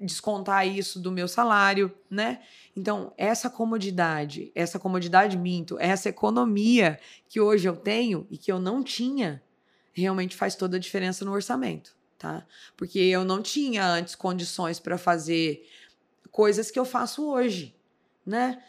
descontar 0.00 0.66
isso 0.66 0.98
do 0.98 1.12
meu 1.12 1.28
salário, 1.28 1.92
né? 2.08 2.40
Então, 2.74 3.12
essa 3.18 3.50
comodidade, 3.50 4.50
essa 4.54 4.78
comodidade 4.78 5.36
minto, 5.36 5.78
essa 5.78 6.08
economia 6.08 6.98
que 7.28 7.40
hoje 7.40 7.68
eu 7.68 7.76
tenho 7.76 8.26
e 8.30 8.38
que 8.38 8.50
eu 8.50 8.58
não 8.58 8.82
tinha, 8.82 9.42
realmente 9.92 10.36
faz 10.36 10.54
toda 10.54 10.76
a 10.76 10.80
diferença 10.80 11.24
no 11.24 11.32
orçamento, 11.32 11.94
tá? 12.20 12.46
Porque 12.76 12.98
eu 12.98 13.24
não 13.24 13.40
tinha 13.40 13.84
antes 13.84 14.14
condições 14.14 14.78
para 14.78 14.98
fazer 14.98 15.66
coisas 16.30 16.70
que 16.70 16.78
eu 16.78 16.84
faço 16.84 17.26
hoje, 17.26 17.74
né? 18.24 18.62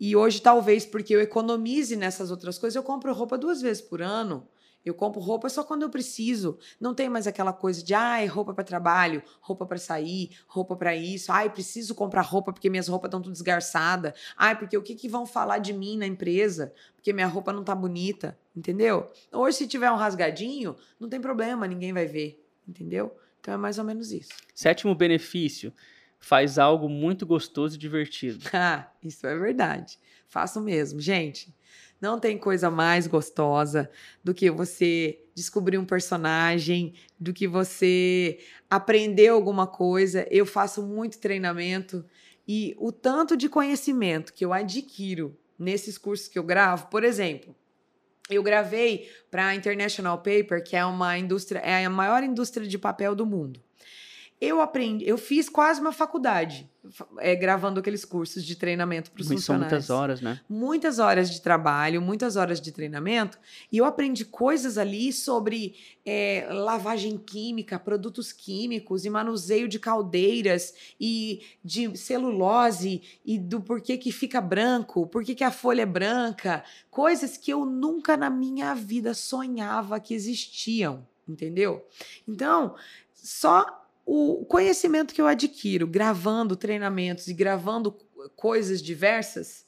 E 0.00 0.16
hoje, 0.16 0.42
talvez 0.42 0.84
porque 0.84 1.14
eu 1.14 1.20
economize 1.20 1.94
nessas 1.96 2.30
outras 2.30 2.58
coisas, 2.58 2.74
eu 2.74 2.82
compro 2.82 3.12
roupa 3.14 3.38
duas 3.38 3.62
vezes 3.62 3.80
por 3.80 4.02
ano. 4.02 4.46
Eu 4.84 4.94
compro 4.94 5.20
roupa 5.20 5.48
só 5.48 5.62
quando 5.64 5.82
eu 5.82 5.90
preciso. 5.90 6.58
Não 6.80 6.94
tem 6.94 7.08
mais 7.08 7.26
aquela 7.26 7.52
coisa 7.52 7.82
de, 7.82 7.94
ai, 7.94 8.26
roupa 8.26 8.54
para 8.54 8.64
trabalho, 8.64 9.22
roupa 9.40 9.66
para 9.66 9.76
sair, 9.76 10.30
roupa 10.46 10.76
para 10.76 10.94
isso. 10.96 11.30
Ai, 11.30 11.50
preciso 11.50 11.94
comprar 11.94 12.22
roupa 12.22 12.52
porque 12.52 12.70
minhas 12.70 12.88
roupas 12.88 13.08
estão 13.08 13.20
tudo 13.20 13.32
desgarçadas. 13.32 14.12
Ai, 14.36 14.56
porque 14.56 14.76
o 14.76 14.82
que, 14.82 14.94
que 14.94 15.08
vão 15.08 15.26
falar 15.26 15.58
de 15.58 15.72
mim 15.72 15.98
na 15.98 16.06
empresa? 16.06 16.72
Porque 16.94 17.12
minha 17.12 17.26
roupa 17.26 17.52
não 17.52 17.64
tá 17.64 17.74
bonita, 17.74 18.38
entendeu? 18.56 19.10
Hoje, 19.32 19.58
se 19.58 19.66
tiver 19.66 19.90
um 19.90 19.96
rasgadinho, 19.96 20.76
não 20.98 21.08
tem 21.08 21.20
problema, 21.20 21.66
ninguém 21.66 21.92
vai 21.92 22.06
ver, 22.06 22.42
entendeu? 22.68 23.16
Então 23.40 23.54
é 23.54 23.56
mais 23.56 23.78
ou 23.78 23.84
menos 23.84 24.12
isso. 24.12 24.30
Sétimo 24.54 24.94
benefício 24.94 25.72
faz 26.20 26.58
algo 26.58 26.88
muito 26.88 27.24
gostoso 27.24 27.76
e 27.76 27.78
divertido. 27.78 28.44
Ah, 28.52 28.90
isso 29.02 29.26
é 29.26 29.36
verdade. 29.36 29.98
Faço 30.28 30.60
mesmo. 30.60 31.00
Gente, 31.00 31.54
não 32.00 32.20
tem 32.20 32.36
coisa 32.36 32.70
mais 32.70 33.06
gostosa 33.06 33.90
do 34.22 34.34
que 34.34 34.50
você 34.50 35.20
descobrir 35.34 35.78
um 35.78 35.84
personagem, 35.84 36.94
do 37.18 37.32
que 37.32 37.46
você 37.46 38.38
aprender 38.68 39.28
alguma 39.28 39.66
coisa. 39.66 40.26
Eu 40.30 40.44
faço 40.44 40.82
muito 40.82 41.18
treinamento 41.18 42.04
e 42.46 42.74
o 42.78 42.92
tanto 42.92 43.36
de 43.36 43.48
conhecimento 43.48 44.32
que 44.32 44.44
eu 44.44 44.52
adquiro 44.52 45.36
nesses 45.58 45.98
cursos 45.98 46.28
que 46.28 46.38
eu 46.38 46.42
gravo, 46.42 46.86
por 46.88 47.02
exemplo, 47.04 47.54
eu 48.30 48.42
gravei 48.42 49.10
para 49.30 49.46
a 49.48 49.54
International 49.54 50.18
Paper, 50.18 50.62
que 50.62 50.76
é 50.76 50.84
uma 50.84 51.16
indústria, 51.18 51.60
é 51.60 51.84
a 51.84 51.90
maior 51.90 52.22
indústria 52.22 52.66
de 52.66 52.78
papel 52.78 53.14
do 53.14 53.26
mundo. 53.26 53.60
Eu 54.40 54.60
aprendi, 54.60 55.08
eu 55.08 55.18
fiz 55.18 55.48
quase 55.48 55.80
uma 55.80 55.92
faculdade 55.92 56.70
é, 57.18 57.34
gravando 57.34 57.80
aqueles 57.80 58.04
cursos 58.04 58.44
de 58.44 58.54
treinamento 58.56 59.10
para 59.10 59.20
os 59.20 59.28
funcionários. 59.28 59.72
muitas 59.72 59.90
horas, 59.90 60.20
né? 60.20 60.40
Muitas 60.48 60.98
horas 60.98 61.30
de 61.30 61.40
trabalho, 61.40 62.00
muitas 62.00 62.36
horas 62.36 62.60
de 62.60 62.70
treinamento. 62.70 63.38
E 63.70 63.78
eu 63.78 63.84
aprendi 63.84 64.24
coisas 64.24 64.78
ali 64.78 65.12
sobre 65.12 65.74
é, 66.04 66.46
lavagem 66.50 67.18
química, 67.18 67.78
produtos 67.78 68.32
químicos 68.32 69.04
e 69.04 69.10
manuseio 69.10 69.68
de 69.68 69.78
caldeiras 69.78 70.72
e 71.00 71.42
de 71.64 71.96
celulose 71.96 73.02
e 73.24 73.38
do 73.38 73.60
porquê 73.60 73.98
que 73.98 74.12
fica 74.12 74.40
branco, 74.40 75.06
porquê 75.06 75.34
que 75.34 75.44
a 75.44 75.50
folha 75.50 75.82
é 75.82 75.86
branca. 75.86 76.64
Coisas 76.90 77.36
que 77.36 77.52
eu 77.52 77.64
nunca 77.64 78.16
na 78.16 78.30
minha 78.30 78.74
vida 78.74 79.14
sonhava 79.14 80.00
que 80.00 80.14
existiam, 80.14 81.06
entendeu? 81.26 81.86
Então, 82.26 82.76
só 83.12 83.87
o 84.10 84.42
conhecimento 84.46 85.12
que 85.12 85.20
eu 85.20 85.26
adquiro 85.26 85.86
gravando 85.86 86.56
treinamentos 86.56 87.28
e 87.28 87.34
gravando 87.34 87.92
coisas 88.34 88.80
diversas 88.80 89.66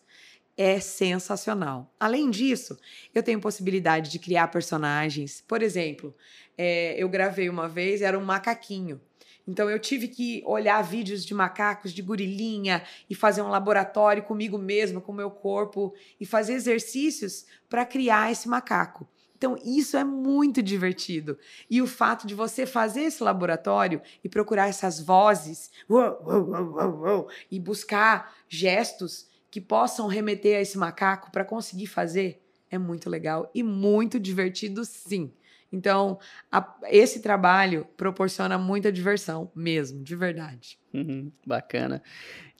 é 0.57 0.81
sensacional. 0.81 1.95
Além 2.01 2.31
disso, 2.31 2.79
eu 3.15 3.23
tenho 3.23 3.39
possibilidade 3.39 4.11
de 4.11 4.19
criar 4.19 4.49
personagens. 4.49 5.45
Por 5.47 5.63
exemplo, 5.63 6.17
é, 6.57 6.95
eu 6.97 7.07
gravei 7.07 7.51
uma 7.51 7.69
vez, 7.69 8.01
era 8.01 8.19
um 8.19 8.25
macaquinho. 8.25 8.99
Então 9.47 9.69
eu 9.69 9.79
tive 9.79 10.09
que 10.09 10.43
olhar 10.47 10.81
vídeos 10.81 11.23
de 11.23 11.35
macacos, 11.35 11.93
de 11.93 12.01
gorilinha 12.01 12.83
e 13.11 13.15
fazer 13.15 13.43
um 13.43 13.49
laboratório 13.49 14.23
comigo 14.23 14.57
mesma, 14.57 15.03
com 15.03 15.13
o 15.13 15.15
meu 15.15 15.31
corpo 15.31 15.93
e 16.19 16.25
fazer 16.25 16.55
exercícios 16.55 17.45
para 17.69 17.85
criar 17.85 18.33
esse 18.33 18.49
macaco. 18.49 19.07
Então, 19.41 19.57
isso 19.65 19.97
é 19.97 20.05
muito 20.05 20.63
divertido. 20.63 21.39
E 21.71 21.81
o 21.81 21.87
fato 21.87 22.27
de 22.27 22.35
você 22.35 22.67
fazer 22.67 23.05
esse 23.05 23.23
laboratório 23.23 24.03
e 24.23 24.29
procurar 24.29 24.69
essas 24.69 25.01
vozes 25.01 25.71
uou, 25.89 26.21
uou, 26.23 27.01
uou, 27.01 27.29
e 27.51 27.59
buscar 27.59 28.37
gestos 28.47 29.31
que 29.51 29.59
possam 29.59 30.09
remeter 30.09 30.59
a 30.59 30.61
esse 30.61 30.77
macaco 30.77 31.33
para 31.33 31.43
conseguir 31.43 31.87
fazer 31.87 32.43
é 32.71 32.77
muito 32.77 33.09
legal 33.09 33.51
e 33.55 33.63
muito 33.63 34.21
divertido, 34.21 34.85
sim. 34.85 35.33
Então, 35.73 36.19
a, 36.53 36.77
esse 36.91 37.23
trabalho 37.23 37.87
proporciona 37.97 38.59
muita 38.59 38.93
diversão, 38.93 39.51
mesmo, 39.57 40.05
de 40.05 40.15
verdade. 40.17 40.79
Uhum, 40.93 41.33
bacana. 41.47 42.03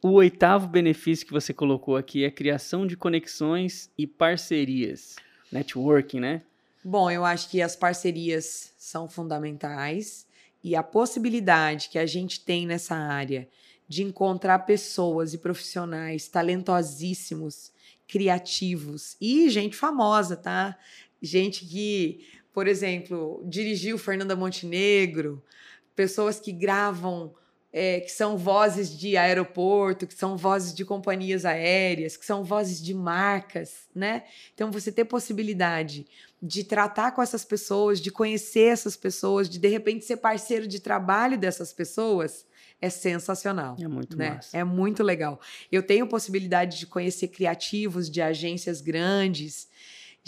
O 0.03 0.13
oitavo 0.13 0.67
benefício 0.67 1.27
que 1.27 1.33
você 1.33 1.53
colocou 1.53 1.95
aqui 1.95 2.25
é 2.25 2.29
a 2.29 2.33
criação 2.33 2.87
de 2.87 2.97
conexões 2.97 3.91
e 3.99 4.07
parcerias. 4.07 5.17
Networking, 5.53 6.21
né? 6.21 6.43
Bom, 6.83 7.11
eu 7.11 7.27
acho 7.27 7.51
que 7.51 7.61
as 7.61 7.77
parcerias 7.77 8.73
são 8.79 9.07
fundamentais 9.07 10.27
e 10.65 10.75
a 10.75 10.83
possibilidade 10.83 11.91
que 11.91 11.99
a 11.99 12.07
gente 12.07 12.41
tem 12.41 12.67
nessa 12.67 12.95
área 12.95 13.47
de 13.87 14.03
encontrar 14.03 14.61
pessoas 14.61 15.35
e 15.35 15.39
profissionais 15.39 16.27
talentosíssimos, 16.29 17.71
criativos 18.09 19.15
e 19.21 19.51
gente 19.51 19.77
famosa, 19.77 20.37
tá? 20.37 20.79
Gente 21.21 21.67
que, 21.67 22.27
por 22.51 22.67
exemplo, 22.67 23.45
dirigiu 23.47 23.99
Fernanda 23.99 24.35
Montenegro, 24.35 25.43
pessoas 25.95 26.41
que 26.41 26.51
gravam 26.51 27.35
é, 27.73 28.01
que 28.01 28.11
são 28.11 28.37
vozes 28.37 28.97
de 28.97 29.17
aeroporto, 29.17 30.07
que 30.07 30.15
são 30.15 30.37
vozes 30.37 30.75
de 30.75 30.85
companhias 30.85 31.45
aéreas, 31.45 32.17
que 32.17 32.27
são 32.27 32.43
vozes 32.43 32.83
de 32.83 32.93
marcas, 32.93 33.89
né? 33.95 34.25
Então 34.55 34.71
você 34.71 34.91
ter 34.91 35.05
possibilidade 35.05 36.07
de 36.43 36.65
tratar 36.65 37.13
com 37.13 37.23
essas 37.23 37.45
pessoas, 37.45 38.01
de 38.01 38.11
conhecer 38.11 38.73
essas 38.73 38.97
pessoas, 38.97 39.49
de 39.49 39.59
de 39.59 39.69
repente 39.69 40.05
ser 40.05 40.17
parceiro 40.17 40.67
de 40.67 40.81
trabalho 40.81 41.39
dessas 41.39 41.73
pessoas, 41.73 42.45
é 42.81 42.89
sensacional. 42.89 43.77
É 43.79 43.87
muito 43.87 44.17
né? 44.17 44.31
massa. 44.31 44.57
É 44.57 44.65
muito 44.65 45.03
legal. 45.03 45.39
Eu 45.71 45.83
tenho 45.83 46.07
possibilidade 46.07 46.79
de 46.79 46.87
conhecer 46.87 47.29
criativos 47.29 48.11
de 48.11 48.23
agências 48.23 48.81
grandes. 48.81 49.69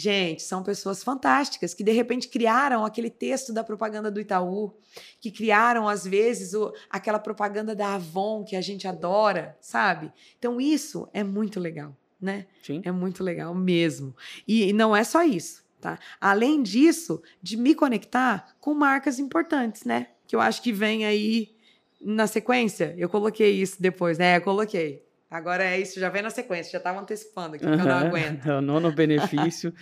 Gente, 0.02 0.42
são 0.42 0.64
pessoas 0.64 1.04
fantásticas 1.04 1.72
que 1.72 1.84
de 1.84 1.92
repente 1.92 2.26
criaram 2.26 2.84
aquele 2.84 3.08
texto 3.08 3.52
da 3.52 3.62
propaganda 3.62 4.10
do 4.10 4.20
Itaú, 4.20 4.74
que 5.20 5.30
criaram 5.30 5.88
às 5.88 6.04
vezes 6.04 6.54
o, 6.54 6.74
aquela 6.90 7.20
propaganda 7.20 7.72
da 7.72 7.94
Avon 7.94 8.42
que 8.42 8.56
a 8.56 8.60
gente 8.60 8.88
adora, 8.88 9.56
sabe? 9.60 10.12
Então 10.36 10.60
isso 10.60 11.08
é 11.12 11.22
muito 11.22 11.60
legal, 11.60 11.96
né? 12.20 12.46
Sim. 12.64 12.82
É 12.84 12.90
muito 12.90 13.22
legal 13.22 13.54
mesmo. 13.54 14.12
E, 14.44 14.70
e 14.70 14.72
não 14.72 14.96
é 14.96 15.04
só 15.04 15.22
isso, 15.22 15.64
tá? 15.80 16.00
Além 16.20 16.64
disso, 16.64 17.22
de 17.40 17.56
me 17.56 17.72
conectar 17.72 18.56
com 18.58 18.74
marcas 18.74 19.20
importantes, 19.20 19.84
né? 19.84 20.08
Que 20.26 20.34
eu 20.34 20.40
acho 20.40 20.60
que 20.62 20.72
vem 20.72 21.06
aí 21.06 21.54
na 22.00 22.26
sequência. 22.26 22.92
Eu 22.98 23.08
coloquei 23.08 23.52
isso 23.52 23.80
depois, 23.80 24.18
né? 24.18 24.38
Eu 24.38 24.42
coloquei. 24.42 25.06
Agora 25.32 25.64
é 25.64 25.80
isso, 25.80 25.98
já 25.98 26.10
vem 26.10 26.20
na 26.20 26.28
sequência, 26.28 26.72
já 26.72 26.76
estava 26.76 27.00
antecipando 27.00 27.56
aqui, 27.56 27.64
que 27.64 27.70
eu 27.70 27.78
não 27.78 27.96
aguento. 27.96 28.44
É 28.46 28.58
o 28.58 28.60
nono 28.60 28.92
benefício, 28.92 29.72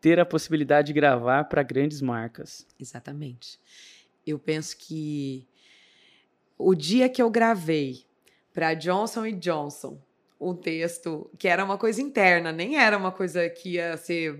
ter 0.00 0.18
a 0.18 0.26
possibilidade 0.26 0.88
de 0.88 0.92
gravar 0.92 1.44
para 1.44 1.62
grandes 1.62 2.02
marcas. 2.02 2.66
Exatamente. 2.76 3.60
Eu 4.26 4.36
penso 4.36 4.76
que 4.76 5.46
o 6.58 6.74
dia 6.74 7.08
que 7.08 7.22
eu 7.22 7.30
gravei 7.30 8.04
para 8.52 8.74
Johnson 8.74 9.30
Johnson 9.30 9.96
um 10.40 10.56
texto 10.56 11.30
que 11.38 11.46
era 11.46 11.64
uma 11.64 11.78
coisa 11.78 12.02
interna, 12.02 12.50
nem 12.50 12.76
era 12.76 12.98
uma 12.98 13.12
coisa 13.12 13.48
que 13.48 13.74
ia 13.74 13.96
ser 13.96 14.36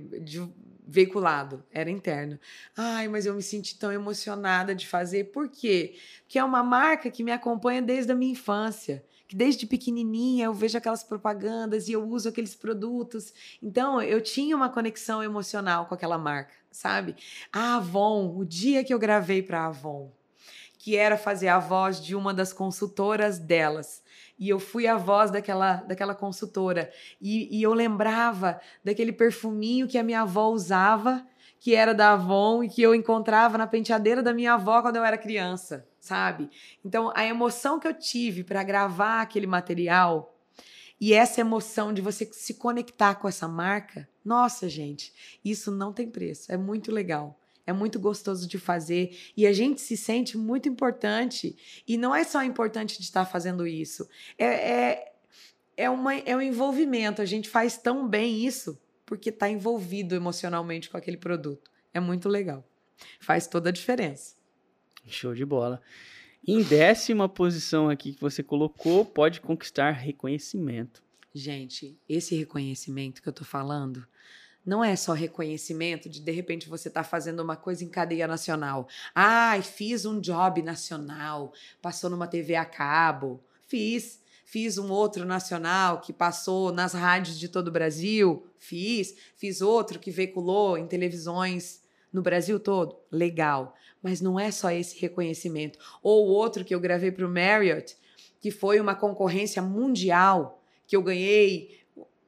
veiculado, 0.84 1.64
era 1.70 1.88
interno. 1.88 2.40
Ai, 2.76 3.06
mas 3.06 3.24
eu 3.24 3.34
me 3.34 3.42
senti 3.42 3.78
tão 3.78 3.92
emocionada 3.92 4.74
de 4.74 4.84
fazer. 4.84 5.30
Por 5.30 5.48
quê? 5.48 5.94
Porque 6.22 6.40
é 6.40 6.44
uma 6.44 6.64
marca 6.64 7.08
que 7.08 7.22
me 7.22 7.30
acompanha 7.30 7.80
desde 7.80 8.10
a 8.10 8.16
minha 8.16 8.32
infância. 8.32 9.04
Que 9.28 9.34
desde 9.36 9.66
pequenininha 9.66 10.46
eu 10.46 10.54
vejo 10.54 10.78
aquelas 10.78 11.02
propagandas 11.02 11.88
e 11.88 11.92
eu 11.92 12.06
uso 12.06 12.28
aqueles 12.28 12.54
produtos. 12.54 13.32
Então, 13.62 14.00
eu 14.00 14.20
tinha 14.20 14.56
uma 14.56 14.68
conexão 14.68 15.22
emocional 15.22 15.86
com 15.86 15.94
aquela 15.94 16.18
marca, 16.18 16.54
sabe? 16.70 17.16
A 17.52 17.76
Avon, 17.76 18.36
o 18.36 18.44
dia 18.44 18.84
que 18.84 18.94
eu 18.94 18.98
gravei 18.98 19.42
para 19.42 19.66
Avon, 19.66 20.12
que 20.78 20.96
era 20.96 21.16
fazer 21.16 21.48
a 21.48 21.58
voz 21.58 22.00
de 22.00 22.14
uma 22.14 22.32
das 22.32 22.52
consultoras 22.52 23.38
delas. 23.38 24.02
E 24.38 24.48
eu 24.48 24.60
fui 24.60 24.86
a 24.86 24.96
voz 24.96 25.30
daquela, 25.30 25.76
daquela 25.76 26.14
consultora. 26.14 26.90
E, 27.20 27.58
e 27.58 27.62
eu 27.62 27.72
lembrava 27.72 28.60
daquele 28.84 29.12
perfuminho 29.12 29.88
que 29.88 29.98
a 29.98 30.02
minha 30.02 30.20
avó 30.20 30.48
usava, 30.50 31.26
que 31.58 31.74
era 31.74 31.92
da 31.92 32.12
Avon 32.12 32.62
e 32.62 32.68
que 32.68 32.82
eu 32.82 32.94
encontrava 32.94 33.58
na 33.58 33.66
penteadeira 33.66 34.22
da 34.22 34.32
minha 34.32 34.54
avó 34.54 34.82
quando 34.82 34.96
eu 34.96 35.04
era 35.04 35.18
criança, 35.18 35.84
sabe? 36.06 36.48
Então, 36.84 37.12
a 37.16 37.24
emoção 37.24 37.80
que 37.80 37.88
eu 37.88 37.92
tive 37.92 38.44
para 38.44 38.62
gravar 38.62 39.22
aquele 39.22 39.46
material 39.46 40.38
e 41.00 41.12
essa 41.12 41.40
emoção 41.40 41.92
de 41.92 42.00
você 42.00 42.24
se 42.32 42.54
conectar 42.54 43.16
com 43.16 43.28
essa 43.28 43.48
marca, 43.48 44.08
nossa, 44.24 44.68
gente, 44.68 45.12
isso 45.44 45.70
não 45.70 45.92
tem 45.92 46.08
preço. 46.08 46.50
É 46.50 46.56
muito 46.56 46.92
legal. 46.92 47.38
É 47.66 47.72
muito 47.72 47.98
gostoso 47.98 48.46
de 48.46 48.56
fazer 48.56 49.18
e 49.36 49.44
a 49.44 49.52
gente 49.52 49.80
se 49.80 49.96
sente 49.96 50.38
muito 50.38 50.68
importante. 50.68 51.56
E 51.86 51.96
não 51.96 52.14
é 52.14 52.22
só 52.22 52.40
importante 52.44 52.98
de 52.98 53.02
estar 53.02 53.26
fazendo 53.26 53.66
isso, 53.66 54.08
é, 54.38 54.46
é, 54.46 55.12
é, 55.76 55.90
uma, 55.90 56.14
é 56.14 56.36
um 56.36 56.40
envolvimento. 56.40 57.20
A 57.20 57.24
gente 57.24 57.48
faz 57.48 57.76
tão 57.76 58.06
bem 58.06 58.46
isso 58.46 58.80
porque 59.04 59.30
está 59.30 59.48
envolvido 59.48 60.14
emocionalmente 60.14 60.88
com 60.88 60.96
aquele 60.96 61.16
produto. 61.16 61.68
É 61.92 61.98
muito 61.98 62.28
legal. 62.28 62.64
Faz 63.18 63.48
toda 63.48 63.70
a 63.70 63.72
diferença. 63.72 64.35
Show 65.06 65.34
de 65.34 65.44
bola. 65.44 65.80
Em 66.46 66.62
décima 66.62 67.28
posição 67.28 67.88
aqui 67.88 68.12
que 68.12 68.20
você 68.20 68.42
colocou, 68.42 69.04
pode 69.04 69.40
conquistar 69.40 69.90
reconhecimento. 69.90 71.02
Gente, 71.34 71.98
esse 72.08 72.36
reconhecimento 72.36 73.20
que 73.20 73.28
eu 73.28 73.32
tô 73.32 73.44
falando 73.44 74.06
não 74.64 74.82
é 74.82 74.96
só 74.96 75.12
reconhecimento 75.12 76.08
de 76.08 76.20
de 76.20 76.32
repente 76.32 76.68
você 76.68 76.90
tá 76.90 77.04
fazendo 77.04 77.40
uma 77.40 77.56
coisa 77.56 77.84
em 77.84 77.88
cadeia 77.88 78.26
nacional. 78.26 78.88
Ai, 79.14 79.62
fiz 79.62 80.04
um 80.04 80.20
job 80.20 80.60
nacional, 80.62 81.52
passou 81.80 82.10
numa 82.10 82.26
TV 82.26 82.56
a 82.56 82.64
cabo. 82.64 83.40
Fiz. 83.66 84.20
Fiz 84.44 84.78
um 84.78 84.90
outro 84.90 85.24
nacional 85.24 86.00
que 86.00 86.12
passou 86.12 86.72
nas 86.72 86.92
rádios 86.92 87.38
de 87.38 87.48
todo 87.48 87.68
o 87.68 87.72
Brasil. 87.72 88.46
Fiz. 88.58 89.16
Fiz 89.36 89.60
outro 89.60 89.98
que 89.98 90.10
veiculou 90.10 90.78
em 90.78 90.86
televisões 90.86 91.82
no 92.12 92.22
Brasil 92.22 92.58
todo. 92.58 92.96
Legal. 93.10 93.74
Mas 94.02 94.20
não 94.20 94.38
é 94.38 94.50
só 94.50 94.70
esse 94.70 94.98
reconhecimento. 94.98 95.78
Ou 96.02 96.26
outro 96.26 96.64
que 96.64 96.74
eu 96.74 96.80
gravei 96.80 97.10
para 97.10 97.26
o 97.26 97.30
Marriott, 97.30 97.96
que 98.40 98.50
foi 98.50 98.80
uma 98.80 98.94
concorrência 98.94 99.60
mundial 99.60 100.62
que 100.86 100.96
eu 100.96 101.02
ganhei 101.02 101.84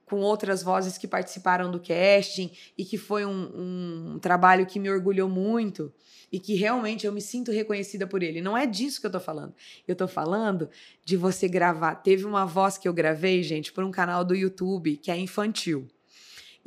com 0.09 0.21
outras 0.21 0.63
vozes 0.63 0.97
que 0.97 1.07
participaram 1.07 1.71
do 1.71 1.79
casting 1.79 2.51
e 2.77 2.85
que 2.85 2.97
foi 2.97 3.25
um, 3.27 4.15
um 4.15 4.19
trabalho 4.19 4.67
que 4.67 4.81
me 4.81 4.91
orgulhou 4.91 5.29
muito 5.29 5.93
e 6.33 6.41
que 6.41 6.55
realmente 6.55 7.07
eu 7.07 7.13
me 7.13 7.21
sinto 7.21 7.53
reconhecida 7.53 8.07
por 8.07 8.23
ele. 8.23 8.41
Não 8.41 8.57
é 8.57 8.67
disso 8.67 9.01
que 9.01 9.07
eu 9.07 9.11
tô 9.11 9.21
falando. 9.21 9.55
Eu 9.87 9.95
tô 9.95 10.09
falando 10.09 10.69
de 11.05 11.17
você 11.17 11.49
gravar. 11.49 11.97
Teve 11.97 12.25
uma 12.25 12.45
voz 12.45 12.77
que 12.77 12.89
eu 12.89 12.93
gravei, 12.93 13.43
gente, 13.43 13.73
por 13.73 13.85
um 13.85 13.91
canal 13.91 14.25
do 14.25 14.35
YouTube 14.35 14.97
que 14.97 15.11
é 15.11 15.17
infantil. 15.17 15.87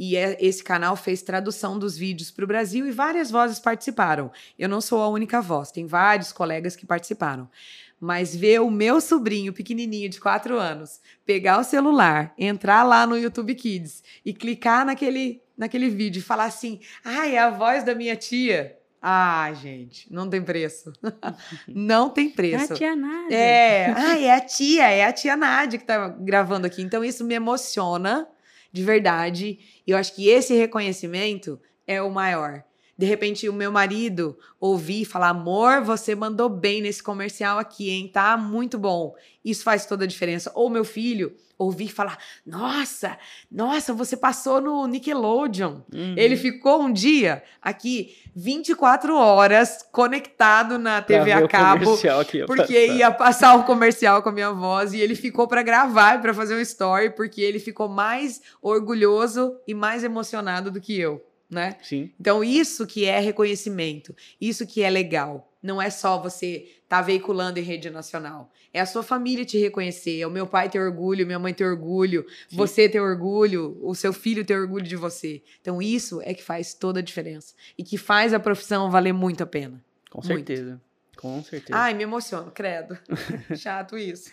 E 0.03 0.17
é- 0.17 0.35
esse 0.39 0.63
canal 0.63 0.95
fez 0.95 1.21
tradução 1.21 1.77
dos 1.77 1.95
vídeos 1.95 2.31
para 2.31 2.43
o 2.43 2.47
Brasil 2.47 2.87
e 2.87 2.91
várias 2.91 3.29
vozes 3.29 3.59
participaram. 3.59 4.31
Eu 4.57 4.67
não 4.67 4.81
sou 4.81 4.99
a 4.99 5.07
única 5.07 5.39
voz, 5.39 5.69
tem 5.69 5.85
vários 5.85 6.31
colegas 6.31 6.75
que 6.75 6.87
participaram. 6.87 7.47
Mas 7.99 8.35
ver 8.35 8.61
o 8.61 8.71
meu 8.71 8.99
sobrinho 8.99 9.53
pequenininho 9.53 10.09
de 10.09 10.19
4 10.19 10.57
anos 10.57 10.99
pegar 11.23 11.59
o 11.59 11.63
celular, 11.63 12.33
entrar 12.35 12.81
lá 12.81 13.05
no 13.05 13.15
YouTube 13.15 13.53
Kids 13.53 14.03
e 14.25 14.33
clicar 14.33 14.83
naquele, 14.87 15.39
naquele 15.55 15.87
vídeo 15.87 16.17
e 16.17 16.23
falar 16.23 16.45
assim: 16.45 16.79
ah, 17.05 17.27
é 17.27 17.37
a 17.37 17.51
voz 17.51 17.83
da 17.83 17.93
minha 17.93 18.15
tia. 18.15 18.75
Ah, 18.99 19.53
gente, 19.53 20.11
não 20.11 20.27
tem 20.27 20.41
preço. 20.41 20.91
não 21.67 22.09
tem 22.09 22.27
preço. 22.27 22.73
tia 22.73 22.95
Nádia. 22.95 23.37
É, 23.37 23.93
ah, 23.95 24.19
é 24.19 24.33
a 24.33 24.41
tia, 24.41 24.89
é 24.89 25.05
a 25.05 25.13
tia 25.13 25.37
Nádia 25.37 25.77
que 25.77 25.85
tá 25.85 26.07
gravando 26.07 26.65
aqui. 26.65 26.81
Então 26.81 27.03
isso 27.03 27.23
me 27.23 27.35
emociona 27.35 28.27
de 28.71 28.83
verdade. 28.83 29.59
E 29.85 29.91
eu 29.91 29.97
acho 29.97 30.15
que 30.15 30.27
esse 30.29 30.53
reconhecimento 30.55 31.59
é 31.85 32.01
o 32.01 32.09
maior. 32.09 32.63
De 33.01 33.07
repente, 33.07 33.49
o 33.49 33.53
meu 33.53 33.71
marido 33.71 34.37
ouvir 34.59 35.01
e 35.01 35.05
falar: 35.05 35.29
amor, 35.29 35.81
você 35.81 36.13
mandou 36.13 36.47
bem 36.47 36.83
nesse 36.83 37.01
comercial 37.01 37.57
aqui, 37.57 37.89
hein? 37.89 38.07
Tá 38.07 38.37
muito 38.37 38.77
bom. 38.77 39.15
Isso 39.43 39.63
faz 39.63 39.87
toda 39.87 40.03
a 40.03 40.07
diferença. 40.07 40.51
Ou 40.53 40.69
meu 40.69 40.85
filho 40.85 41.35
ouvir 41.57 41.85
e 41.85 41.91
falar: 41.91 42.19
nossa, 42.45 43.17
nossa, 43.51 43.91
você 43.91 44.15
passou 44.15 44.61
no 44.61 44.85
Nickelodeon. 44.85 45.81
Uhum. 45.91 46.13
Ele 46.15 46.37
ficou 46.37 46.83
um 46.83 46.93
dia 46.93 47.41
aqui 47.59 48.15
24 48.35 49.15
horas 49.15 49.83
conectado 49.91 50.77
na 50.77 51.01
TV 51.01 51.31
a 51.31 51.47
cabo. 51.47 51.97
Porque 52.45 52.73
passar. 52.73 52.97
ia 52.97 53.11
passar 53.11 53.55
o 53.55 53.63
comercial 53.63 54.21
com 54.21 54.29
a 54.29 54.31
minha 54.31 54.51
voz 54.51 54.93
e 54.93 54.99
ele 54.99 55.15
ficou 55.15 55.47
pra 55.47 55.63
gravar 55.63 56.19
e 56.19 56.21
pra 56.21 56.35
fazer 56.35 56.55
um 56.55 56.61
story, 56.61 57.11
porque 57.15 57.41
ele 57.41 57.57
ficou 57.57 57.89
mais 57.89 58.41
orgulhoso 58.61 59.57
e 59.67 59.73
mais 59.73 60.03
emocionado 60.03 60.69
do 60.69 60.79
que 60.79 60.99
eu, 60.99 61.23
né? 61.51 61.75
Sim. 61.83 62.09
Então, 62.19 62.41
isso 62.41 62.87
que 62.87 63.05
é 63.05 63.19
reconhecimento, 63.19 64.15
isso 64.39 64.65
que 64.65 64.81
é 64.81 64.89
legal. 64.89 65.51
Não 65.61 65.79
é 65.79 65.89
só 65.89 66.17
você 66.19 66.67
estar 66.81 67.01
veiculando 67.01 67.59
em 67.59 67.61
rede 67.61 67.89
nacional. 67.89 68.51
É 68.73 68.79
a 68.79 68.85
sua 68.85 69.03
família 69.03 69.45
te 69.45 69.59
reconhecer, 69.59 70.21
é 70.21 70.25
o 70.25 70.31
meu 70.31 70.47
pai 70.47 70.69
ter 70.69 70.79
orgulho, 70.79 71.25
minha 71.25 71.37
mãe 71.37 71.53
ter 71.53 71.65
orgulho, 71.65 72.25
Sim. 72.49 72.55
você 72.55 72.87
ter 72.89 73.01
orgulho, 73.01 73.77
o 73.81 73.93
seu 73.93 74.13
filho 74.13 74.45
ter 74.45 74.57
orgulho 74.57 74.85
de 74.85 74.95
você. 74.95 75.43
Então, 75.59 75.81
isso 75.81 76.21
é 76.23 76.33
que 76.33 76.41
faz 76.41 76.73
toda 76.73 76.99
a 76.99 77.03
diferença. 77.03 77.53
E 77.77 77.83
que 77.83 77.97
faz 77.97 78.33
a 78.33 78.39
profissão 78.39 78.89
valer 78.89 79.13
muito 79.13 79.43
a 79.43 79.45
pena. 79.45 79.83
Com 80.09 80.19
Muito. 80.19 80.47
certeza. 80.47 80.81
Com 81.17 81.43
certeza. 81.43 81.77
Ai, 81.77 81.93
me 81.93 82.01
emociono, 82.01 82.49
credo. 82.51 82.97
Chato 83.55 83.95
isso. 83.95 84.31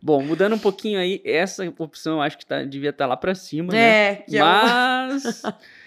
Bom, 0.00 0.22
mudando 0.22 0.54
um 0.54 0.58
pouquinho 0.58 0.98
aí, 0.98 1.20
essa 1.22 1.62
opção 1.78 2.14
eu 2.14 2.22
acho 2.22 2.38
que 2.38 2.46
tá, 2.46 2.64
devia 2.64 2.90
estar 2.90 3.06
lá 3.06 3.16
pra 3.16 3.34
cima, 3.34 3.74
né? 3.74 4.12
É, 4.12 4.14
que 4.16 4.38
é 4.38 4.40
Mas 4.40 5.42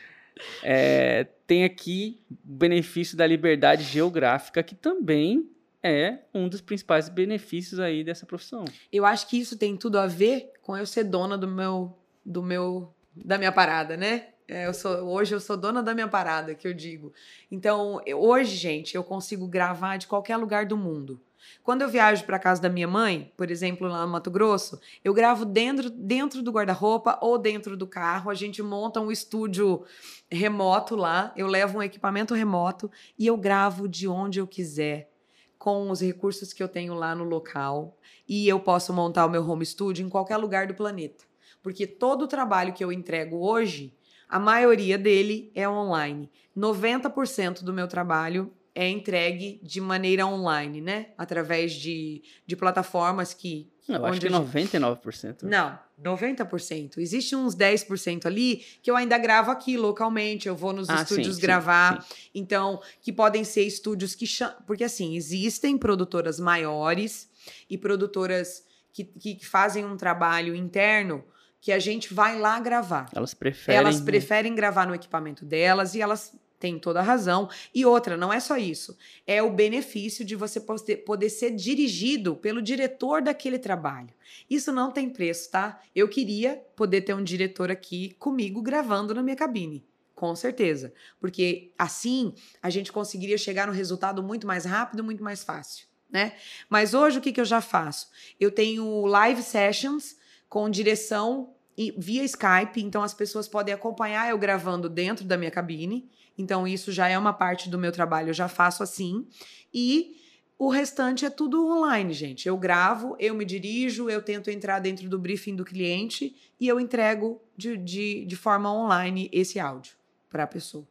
é, 0.62 1.26
tem 1.46 1.64
aqui 1.64 2.20
o 2.32 2.36
benefício 2.44 3.16
da 3.18 3.26
liberdade 3.28 3.84
geográfica, 3.84 4.64
que 4.64 4.76
também 4.76 5.50
é 5.82 6.20
um 6.34 6.48
dos 6.48 6.62
principais 6.62 7.10
benefícios 7.10 7.80
aí 7.80 8.04
dessa 8.04 8.26
profissão. 8.26 8.64
Eu 8.92 9.06
acho 9.06 9.28
que 9.28 9.38
isso 9.40 9.58
tem 9.58 9.76
tudo 9.76 10.00
a 10.00 10.08
ver 10.08 10.52
com 10.62 10.78
eu 10.78 10.86
ser 10.86 11.04
dona 11.04 11.38
do 11.38 11.48
meu, 11.48 11.98
do 12.26 12.42
meu, 12.42 12.94
da 13.16 13.38
minha 13.38 13.52
parada, 13.52 13.98
né? 13.98 14.28
É, 14.48 14.66
eu 14.68 14.74
sou, 14.74 14.92
hoje 15.10 15.34
eu 15.34 15.40
sou 15.40 15.56
dona 15.58 15.82
da 15.82 15.94
minha 15.94 16.08
parada, 16.08 16.54
que 16.54 16.68
eu 16.68 16.74
digo. 16.74 17.14
Então, 17.50 18.02
eu- 18.06 18.20
hoje, 18.22 18.56
gente, 18.56 18.96
eu 18.96 19.04
consigo 19.04 19.48
gravar 19.48 19.98
de 19.98 20.06
qualquer 20.08 20.38
lugar 20.38 20.66
do 20.66 20.76
mundo. 20.78 21.20
Quando 21.64 21.82
eu 21.82 21.90
viajo 21.90 22.26
para 22.26 22.40
casa 22.40 22.62
da 22.62 22.70
minha 22.70 22.88
mãe, 22.88 23.32
por 23.38 23.50
exemplo, 23.50 23.88
lá 23.88 24.06
no 24.06 24.12
Mato 24.12 24.30
Grosso, 24.30 24.80
eu 25.04 25.14
gravo 25.14 25.46
dentro, 25.46 25.90
dentro 25.90 26.42
do 26.42 26.52
guarda-roupa 26.52 27.18
ou 27.22 27.38
dentro 27.38 27.78
do 27.78 27.88
carro. 27.88 28.30
A 28.30 28.34
gente 28.34 28.62
monta 28.62 29.00
um 29.00 29.12
estúdio 29.12 29.84
remoto 30.32 30.96
lá, 30.96 31.34
eu 31.36 31.48
levo 31.48 31.78
um 31.78 31.84
equipamento 31.84 32.34
remoto 32.34 32.92
e 33.18 33.28
eu 33.28 33.38
gravo 33.38 33.88
de 33.88 34.08
onde 34.08 34.40
eu 34.40 34.48
quiser, 34.48 35.12
com 35.58 35.90
os 35.90 36.02
recursos 36.02 36.52
que 36.54 36.62
eu 36.62 36.68
tenho 36.68 36.94
lá 36.94 37.16
no 37.16 37.24
local. 37.24 37.98
E 38.28 38.48
eu 38.48 38.60
posso 38.60 38.94
montar 38.94 39.26
o 39.26 39.30
meu 39.30 39.48
home 39.48 39.66
studio 39.66 40.06
em 40.06 40.10
qualquer 40.10 40.38
lugar 40.38 40.68
do 40.68 40.74
planeta. 40.74 41.24
Porque 41.62 41.88
todo 41.88 42.24
o 42.24 42.28
trabalho 42.28 42.74
que 42.74 42.84
eu 42.84 42.92
entrego 42.92 43.38
hoje, 43.38 43.96
a 44.28 44.40
maioria 44.40 44.98
dele 44.98 45.52
é 45.56 45.68
online. 45.68 46.30
90% 46.58 47.64
do 47.64 47.74
meu 47.74 47.88
trabalho 47.88 48.52
é 48.76 48.90
entregue 48.90 49.60
de 49.64 49.80
maneira 49.80 50.26
online, 50.26 50.82
né? 50.82 51.08
Através 51.18 51.74
de, 51.74 52.24
de 52.46 52.56
plataformas 52.56 53.34
que. 53.34 53.72
Eu 53.88 53.96
acho 54.06 54.16
onde 54.16 54.20
que 54.22 54.34
a 54.34 54.40
gente- 54.40 54.78
99%. 54.80 55.44
Não, 55.44 55.78
90%. 56.02 56.98
Existe 57.00 57.36
uns 57.36 57.54
10% 57.56 58.26
ali 58.26 58.64
que 58.82 58.90
eu 58.90 58.96
ainda 58.96 59.18
gravo 59.18 59.52
aqui 59.52 59.76
localmente. 59.78 60.48
Eu 60.48 60.56
vou 60.56 60.72
nos 60.74 60.90
Ah, 60.90 60.98
sim, 60.98 61.04
estúdios 61.04 61.36
sim, 61.36 61.42
gravar. 61.42 62.02
sim. 62.02 62.30
Então, 62.34 62.82
que 63.02 63.12
podem 63.12 63.44
ser 63.44 63.64
estúdios 63.64 64.16
que 64.16 64.26
chamam. 64.26 64.56
Porque, 64.66 64.84
assim, 64.86 65.16
existem 65.16 65.78
produtoras 65.78 66.40
maiores 66.40 67.30
e 67.70 67.78
produtoras 67.78 68.64
que, 68.94 69.04
que 69.04 69.36
que 69.36 69.46
fazem 69.46 69.84
um 69.86 69.98
trabalho 69.98 70.56
interno 70.56 71.24
que 71.60 71.72
a 71.72 71.80
gente 71.80 72.14
vai 72.14 72.40
lá 72.40 72.60
gravar. 72.60 73.10
Elas 73.14 73.34
preferem. 73.34 73.80
Elas 73.80 74.00
preferem 74.02 74.54
gravar 74.56 74.86
no 74.88 74.96
equipamento 74.96 75.46
delas 75.46 75.94
e 75.96 76.02
elas 76.02 76.34
têm 76.64 76.80
toda 76.80 77.02
a 77.02 77.04
razão. 77.04 77.50
E 77.76 77.86
outra, 77.86 78.16
não 78.16 78.32
é 78.32 78.40
só 78.40 78.56
isso. 78.56 78.98
É 79.28 79.44
o 79.44 79.52
benefício 79.52 80.24
de 80.24 80.34
você 80.34 80.62
poder, 80.62 81.30
ser 81.30 81.52
dirigido 81.52 82.38
pelo 82.38 82.62
diretor 82.62 83.22
daquele 83.22 83.60
trabalho. 83.60 84.14
Isso 84.50 84.72
não 84.72 84.90
tem 84.90 85.10
preço, 85.10 85.52
tá? 85.52 85.82
Eu 85.94 86.08
queria 86.08 86.56
poder 86.74 87.02
ter 87.02 87.14
um 87.14 87.24
diretor 87.24 87.70
aqui 87.70 88.16
comigo 88.18 88.62
gravando 88.62 89.14
na 89.14 89.22
minha 89.22 89.36
cabine. 89.36 89.86
Com 90.16 90.34
certeza. 90.38 90.94
Porque 91.20 91.74
assim 91.78 92.34
a 92.62 92.70
gente 92.70 92.94
conseguiria 92.94 93.38
chegar 93.38 93.68
no 93.68 93.74
resultado 93.74 94.24
muito 94.24 94.48
mais 94.48 94.64
rápido, 94.64 95.04
muito 95.04 95.22
mais 95.22 95.44
fácil. 95.44 95.86
Né? 96.10 96.34
Mas 96.70 96.94
hoje 96.94 97.18
o 97.18 97.22
que, 97.22 97.34
que 97.34 97.42
eu 97.42 97.46
já 97.46 97.60
faço? 97.60 98.08
Eu 98.40 98.52
tenho 98.52 99.06
live 99.06 99.44
sessions 99.44 100.16
com 100.48 100.70
direção 100.70 101.54
via 101.98 102.24
Skype, 102.24 102.82
então 102.82 103.02
as 103.02 103.14
pessoas 103.14 103.48
podem 103.48 103.74
acompanhar 103.74 104.30
eu 104.30 104.38
gravando 104.38 104.88
dentro 104.88 105.26
da 105.26 105.36
minha 105.36 105.52
cabine. 105.52 106.10
Então 106.38 106.68
isso 106.68 106.92
já 106.92 107.08
é 107.08 107.18
uma 107.18 107.34
parte 107.34 107.70
do 107.70 107.78
meu 107.78 107.92
trabalho, 107.92 108.30
eu 108.30 108.34
já 108.34 108.48
faço 108.48 108.84
assim. 108.84 109.28
E 109.74 110.18
o 110.58 110.70
restante 110.70 111.26
é 111.26 111.30
tudo 111.30 111.66
online, 111.66 112.14
gente. 112.14 112.48
Eu 112.48 112.58
gravo, 112.58 113.16
eu 113.20 113.36
me 113.36 113.44
dirijo, 113.44 114.10
eu 114.10 114.22
tento 114.22 114.50
entrar 114.50 114.80
dentro 114.80 115.10
do 115.10 115.20
briefing 115.20 115.56
do 115.56 115.66
cliente 115.66 116.36
e 116.60 116.68
eu 116.68 116.80
entrego 116.80 117.42
de, 117.58 117.76
de, 117.78 118.26
de 118.26 118.36
forma 118.36 118.72
online 118.74 119.30
esse 119.32 119.60
áudio 119.60 119.96
para 120.30 120.44
a 120.44 120.48
pessoa, 120.48 120.88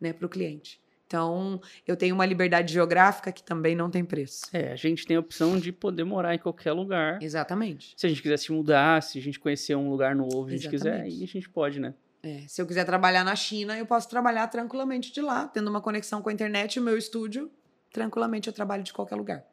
né, 0.00 0.12
para 0.12 0.26
o 0.26 0.28
cliente. 0.28 0.80
Então, 1.06 1.60
eu 1.86 1.96
tenho 1.96 2.14
uma 2.14 2.26
liberdade 2.26 2.72
geográfica 2.72 3.30
que 3.30 3.42
também 3.42 3.76
não 3.76 3.88
tem 3.88 4.04
preço. 4.04 4.46
É, 4.52 4.72
a 4.72 4.76
gente 4.76 5.06
tem 5.06 5.16
a 5.16 5.20
opção 5.20 5.58
de 5.58 5.70
poder 5.70 6.02
morar 6.02 6.34
em 6.34 6.38
qualquer 6.38 6.72
lugar. 6.72 7.22
Exatamente. 7.22 7.94
Se 7.96 8.06
a 8.06 8.08
gente 8.08 8.20
quiser 8.20 8.36
se 8.38 8.50
mudar, 8.50 9.02
se 9.02 9.18
a 9.18 9.22
gente 9.22 9.38
conhecer 9.38 9.76
um 9.76 9.88
lugar 9.88 10.16
novo, 10.16 10.48
a 10.48 10.50
gente 10.50 10.68
quiser, 10.68 10.94
Exatamente. 10.94 11.16
aí 11.16 11.22
a 11.22 11.26
gente 11.28 11.48
pode, 11.48 11.78
né? 11.78 11.94
É, 12.26 12.42
se 12.48 12.60
eu 12.60 12.66
quiser 12.66 12.84
trabalhar 12.84 13.22
na 13.22 13.36
China, 13.36 13.78
eu 13.78 13.86
posso 13.86 14.08
trabalhar 14.08 14.48
tranquilamente 14.48 15.12
de 15.12 15.20
lá, 15.20 15.46
tendo 15.46 15.70
uma 15.70 15.80
conexão 15.80 16.20
com 16.20 16.28
a 16.28 16.32
internet 16.32 16.74
e 16.74 16.80
o 16.80 16.82
meu 16.82 16.98
estúdio, 16.98 17.48
tranquilamente 17.92 18.48
eu 18.48 18.52
trabalho 18.52 18.82
de 18.82 18.92
qualquer 18.92 19.14
lugar. 19.14 19.44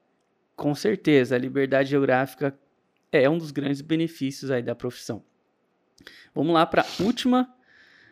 Com 0.56 0.74
certeza, 0.74 1.36
a 1.36 1.38
liberdade 1.38 1.92
geográfica 1.92 2.58
é 3.12 3.30
um 3.30 3.38
dos 3.38 3.52
grandes 3.52 3.80
benefícios 3.82 4.50
aí 4.50 4.64
da 4.64 4.74
profissão. 4.74 5.24
Vamos 6.34 6.52
lá 6.52 6.66
para 6.66 6.82
a 6.82 7.04
última, 7.04 7.56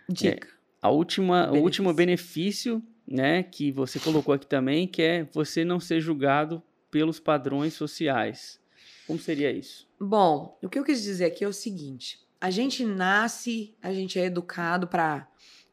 Dica. 0.08 0.47
a 0.80 0.91
última, 0.91 1.39
o 1.39 1.54
Benefício. 1.54 1.63
último 1.63 1.93
benefício, 1.95 2.84
né, 3.08 3.41
que 3.41 3.71
você 3.71 4.00
colocou 4.00 4.32
aqui 4.32 4.45
também, 4.45 4.88
que 4.88 5.02
é 5.02 5.24
você 5.34 5.65
não 5.65 5.80
ser 5.80 6.00
julgado 6.00 6.62
pelos 6.91 7.19
padrões 7.19 7.74
sociais. 7.74 8.60
Como 9.08 9.17
seria 9.17 9.52
isso? 9.52 9.89
Bom, 10.00 10.56
o 10.62 10.69
que 10.69 10.78
eu 10.78 10.84
quis 10.84 11.02
dizer 11.02 11.26
aqui 11.26 11.43
é 11.43 11.47
o 11.47 11.54
seguinte: 11.54 12.19
a 12.41 12.49
gente 12.49 12.84
nasce, 12.84 13.75
a 13.82 13.93
gente 13.93 14.19
é 14.19 14.25
educado 14.25 14.88
para 14.88 15.27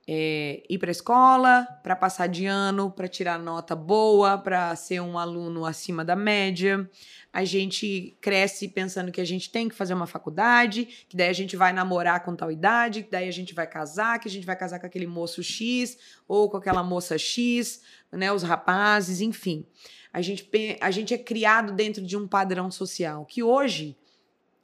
ir 0.06 0.78
para 0.78 0.90
escola, 0.90 1.66
para 1.82 1.94
passar 1.94 2.28
de 2.28 2.46
ano, 2.46 2.90
para 2.90 3.06
tirar 3.06 3.38
nota 3.38 3.76
boa, 3.76 4.38
para 4.38 4.74
ser 4.74 5.00
um 5.00 5.18
aluno 5.18 5.66
acima 5.66 6.02
da 6.02 6.16
média. 6.16 6.88
A 7.30 7.44
gente 7.44 8.16
cresce 8.20 8.68
pensando 8.68 9.12
que 9.12 9.20
a 9.20 9.24
gente 9.24 9.50
tem 9.50 9.68
que 9.68 9.74
fazer 9.74 9.92
uma 9.92 10.06
faculdade, 10.06 11.06
que 11.08 11.16
daí 11.16 11.28
a 11.28 11.34
gente 11.34 11.56
vai 11.56 11.74
namorar 11.74 12.24
com 12.24 12.34
tal 12.34 12.50
idade, 12.50 13.02
que 13.02 13.10
daí 13.10 13.28
a 13.28 13.32
gente 13.32 13.54
vai 13.54 13.66
casar, 13.66 14.18
que 14.18 14.28
a 14.28 14.30
gente 14.30 14.46
vai 14.46 14.56
casar 14.56 14.78
com 14.78 14.86
aquele 14.86 15.06
moço 15.06 15.42
X 15.42 15.98
ou 16.26 16.48
com 16.48 16.56
aquela 16.56 16.82
moça 16.82 17.18
X, 17.18 17.82
né, 18.10 18.32
os 18.32 18.42
rapazes, 18.42 19.20
enfim. 19.20 19.66
A 20.10 20.22
gente, 20.22 20.48
a 20.80 20.90
gente 20.90 21.12
é 21.12 21.18
criado 21.18 21.72
dentro 21.72 22.02
de 22.02 22.16
um 22.16 22.26
padrão 22.26 22.70
social 22.70 23.26
que 23.26 23.42
hoje 23.42 23.96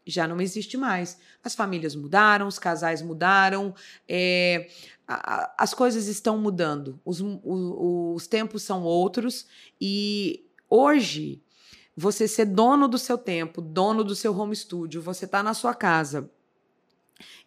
já 0.06 0.26
não 0.28 0.40
existe 0.40 0.76
mais. 0.76 1.18
As 1.42 1.54
famílias 1.54 1.94
mudaram, 1.94 2.46
os 2.46 2.58
casais 2.58 3.00
mudaram, 3.02 3.74
é, 4.08 4.68
a- 5.06 5.34
a- 5.34 5.54
as 5.58 5.72
coisas 5.74 6.06
estão 6.08 6.38
mudando, 6.38 7.00
os, 7.04 7.20
o- 7.20 8.12
os 8.14 8.26
tempos 8.26 8.62
são 8.62 8.82
outros 8.82 9.46
e 9.80 10.46
hoje 10.68 11.42
você 11.96 12.26
ser 12.26 12.46
dono 12.46 12.88
do 12.88 12.98
seu 12.98 13.16
tempo, 13.16 13.60
dono 13.62 14.02
do 14.02 14.14
seu 14.16 14.36
home 14.36 14.54
studio, 14.56 15.00
você 15.00 15.26
tá 15.26 15.42
na 15.42 15.54
sua 15.54 15.74
casa 15.74 16.30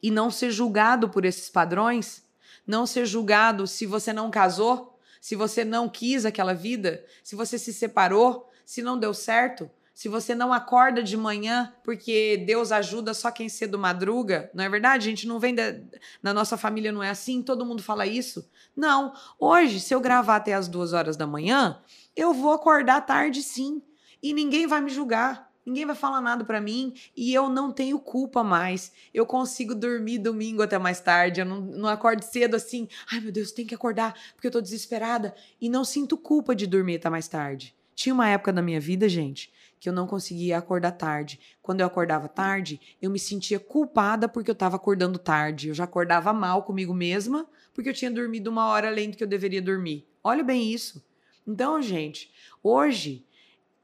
e 0.01 0.09
não 0.09 0.31
ser 0.31 0.51
julgado 0.51 1.09
por 1.09 1.25
esses 1.25 1.49
padrões, 1.49 2.23
não 2.65 2.85
ser 2.85 3.05
julgado 3.05 3.67
se 3.67 3.85
você 3.85 4.13
não 4.13 4.29
casou, 4.31 4.97
se 5.19 5.35
você 5.35 5.65
não 5.65 5.89
quis 5.89 6.25
aquela 6.25 6.53
vida, 6.53 7.03
se 7.23 7.35
você 7.35 7.57
se 7.59 7.73
separou, 7.73 8.49
se 8.65 8.81
não 8.81 8.97
deu 8.97 9.13
certo, 9.13 9.69
se 9.97 10.07
você 10.07 10.35
não 10.35 10.53
acorda 10.53 11.01
de 11.01 11.17
manhã 11.17 11.73
porque 11.83 12.43
Deus 12.45 12.71
ajuda 12.71 13.15
só 13.15 13.31
quem 13.31 13.49
cedo 13.49 13.79
madruga, 13.79 14.47
não 14.53 14.63
é 14.63 14.69
verdade? 14.69 15.07
A 15.07 15.09
gente 15.09 15.27
não 15.27 15.39
vem 15.39 15.55
da, 15.55 15.73
na 16.21 16.35
nossa 16.35 16.55
família 16.55 16.91
não 16.91 17.01
é 17.01 17.09
assim, 17.09 17.41
todo 17.41 17.65
mundo 17.65 17.81
fala 17.81 18.05
isso. 18.05 18.47
Não, 18.75 19.11
hoje 19.39 19.79
se 19.79 19.95
eu 19.95 19.99
gravar 19.99 20.35
até 20.35 20.53
as 20.53 20.67
duas 20.67 20.93
horas 20.93 21.17
da 21.17 21.25
manhã, 21.25 21.81
eu 22.15 22.31
vou 22.31 22.51
acordar 22.51 23.01
tarde 23.07 23.41
sim 23.41 23.81
e 24.21 24.35
ninguém 24.35 24.67
vai 24.67 24.81
me 24.81 24.91
julgar. 24.91 25.51
Ninguém 25.65 25.87
vai 25.87 25.95
falar 25.95 26.21
nada 26.21 26.45
pra 26.45 26.61
mim 26.61 26.93
e 27.15 27.33
eu 27.33 27.49
não 27.49 27.71
tenho 27.71 27.97
culpa 27.97 28.43
mais. 28.43 28.91
Eu 29.11 29.25
consigo 29.25 29.73
dormir 29.73 30.19
domingo 30.19 30.61
até 30.61 30.77
mais 30.77 30.99
tarde. 30.99 31.41
Eu 31.41 31.45
não, 31.47 31.59
não 31.59 31.89
acordo 31.89 32.21
cedo 32.21 32.53
assim. 32.53 32.87
Ai, 33.11 33.19
meu 33.19 33.31
Deus, 33.31 33.51
tem 33.51 33.65
que 33.65 33.73
acordar 33.73 34.13
porque 34.35 34.45
eu 34.45 34.51
tô 34.51 34.61
desesperada. 34.61 35.33
E 35.59 35.67
não 35.67 35.83
sinto 35.83 36.15
culpa 36.15 36.55
de 36.55 36.67
dormir 36.67 36.97
até 36.97 37.09
mais 37.09 37.27
tarde. 37.27 37.75
Tinha 37.97 38.13
uma 38.13 38.29
época 38.29 38.53
da 38.53 38.61
minha 38.61 38.79
vida, 38.79 39.09
gente, 39.09 39.51
que 39.79 39.87
eu 39.87 39.93
não 39.93 40.07
conseguia 40.07 40.57
acordar 40.57 40.91
tarde. 40.91 41.39
Quando 41.61 41.81
eu 41.81 41.87
acordava 41.87 42.27
tarde, 42.27 42.79
eu 43.01 43.09
me 43.09 43.19
sentia 43.19 43.59
culpada 43.59 44.27
porque 44.27 44.49
eu 44.49 44.53
estava 44.53 44.75
acordando 44.75 45.19
tarde. 45.19 45.69
Eu 45.69 45.73
já 45.73 45.83
acordava 45.83 46.33
mal 46.33 46.63
comigo 46.63 46.93
mesma 46.93 47.47
porque 47.73 47.89
eu 47.89 47.93
tinha 47.93 48.11
dormido 48.11 48.49
uma 48.49 48.67
hora 48.67 48.87
além 48.87 49.09
do 49.09 49.17
que 49.17 49.23
eu 49.23 49.27
deveria 49.27 49.61
dormir. 49.61 50.07
Olha 50.23 50.43
bem 50.43 50.71
isso. 50.71 51.05
Então, 51.45 51.81
gente, 51.81 52.31
hoje 52.61 53.25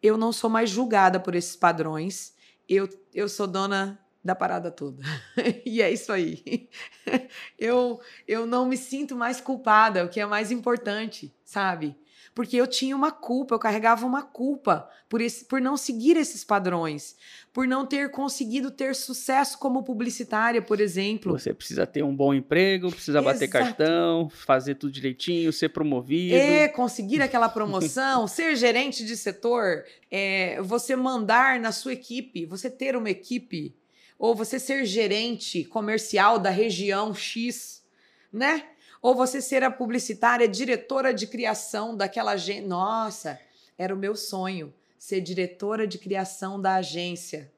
eu 0.01 0.17
não 0.17 0.33
sou 0.33 0.49
mais 0.49 0.69
julgada 0.69 1.19
por 1.19 1.35
esses 1.35 1.55
padrões. 1.55 2.33
Eu, 2.67 2.89
eu 3.13 3.29
sou 3.29 3.47
dona 3.47 3.99
da 4.23 4.33
parada 4.33 4.71
toda. 4.71 5.03
e 5.65 5.81
é 5.81 5.91
isso 5.91 6.11
aí. 6.11 6.69
eu, 7.59 7.99
eu 8.27 8.45
não 8.45 8.65
me 8.65 8.77
sinto 8.77 9.15
mais 9.15 9.41
culpada, 9.41 10.05
o 10.05 10.09
que 10.09 10.19
é 10.19 10.25
mais 10.25 10.51
importante, 10.51 11.33
sabe? 11.43 11.95
Porque 12.33 12.57
eu 12.57 12.65
tinha 12.65 12.95
uma 12.95 13.11
culpa, 13.11 13.53
eu 13.53 13.59
carregava 13.59 14.05
uma 14.05 14.23
culpa 14.23 14.89
por, 15.07 15.21
esse, 15.21 15.45
por 15.45 15.61
não 15.61 15.77
seguir 15.77 16.17
esses 16.17 16.43
padrões, 16.43 17.15
por 17.53 17.67
não 17.67 17.85
ter 17.85 18.09
conseguido 18.09 18.71
ter 18.71 18.95
sucesso 18.95 19.59
como 19.59 19.83
publicitária, 19.83 20.59
por 20.59 20.81
exemplo. 20.81 21.31
Você 21.37 21.53
precisa 21.53 21.85
ter 21.85 22.03
um 22.03 22.15
bom 22.15 22.33
emprego, 22.33 22.91
precisa 22.91 23.21
bater 23.21 23.43
Exato. 23.47 23.51
cartão, 23.65 24.29
fazer 24.29 24.75
tudo 24.75 24.91
direitinho, 24.91 25.53
ser 25.53 25.69
promovido. 25.69 26.35
É, 26.35 26.67
conseguir 26.67 27.21
aquela 27.21 27.47
promoção, 27.47 28.25
ser 28.27 28.55
gerente 28.55 29.05
de 29.05 29.15
setor, 29.15 29.83
é, 30.09 30.59
você 30.63 30.95
mandar 30.95 31.59
na 31.59 31.71
sua 31.71 31.93
equipe, 31.93 32.47
você 32.47 32.69
ter 32.69 32.95
uma 32.95 33.11
equipe, 33.11 33.75
ou 34.17 34.33
você 34.33 34.57
ser 34.57 34.85
gerente 34.85 35.63
comercial 35.65 36.39
da 36.39 36.49
região 36.49 37.13
X, 37.13 37.83
né? 38.31 38.63
Ou 39.03 39.13
você 39.13 39.41
ser 39.41 39.63
a 39.63 39.69
publicitária, 39.69 40.47
diretora 40.47 41.13
de 41.13 41.27
criação 41.27 41.95
daquela 41.95 42.37
gente. 42.37 42.65
Nossa, 42.65 43.39
era 43.77 43.93
o 43.93 43.97
meu 43.97 44.15
sonho 44.15 44.73
ser 44.97 45.19
diretora 45.19 45.85
de 45.85 45.97
criação 45.97 46.59
da 46.59 46.75
agência. 46.75 47.51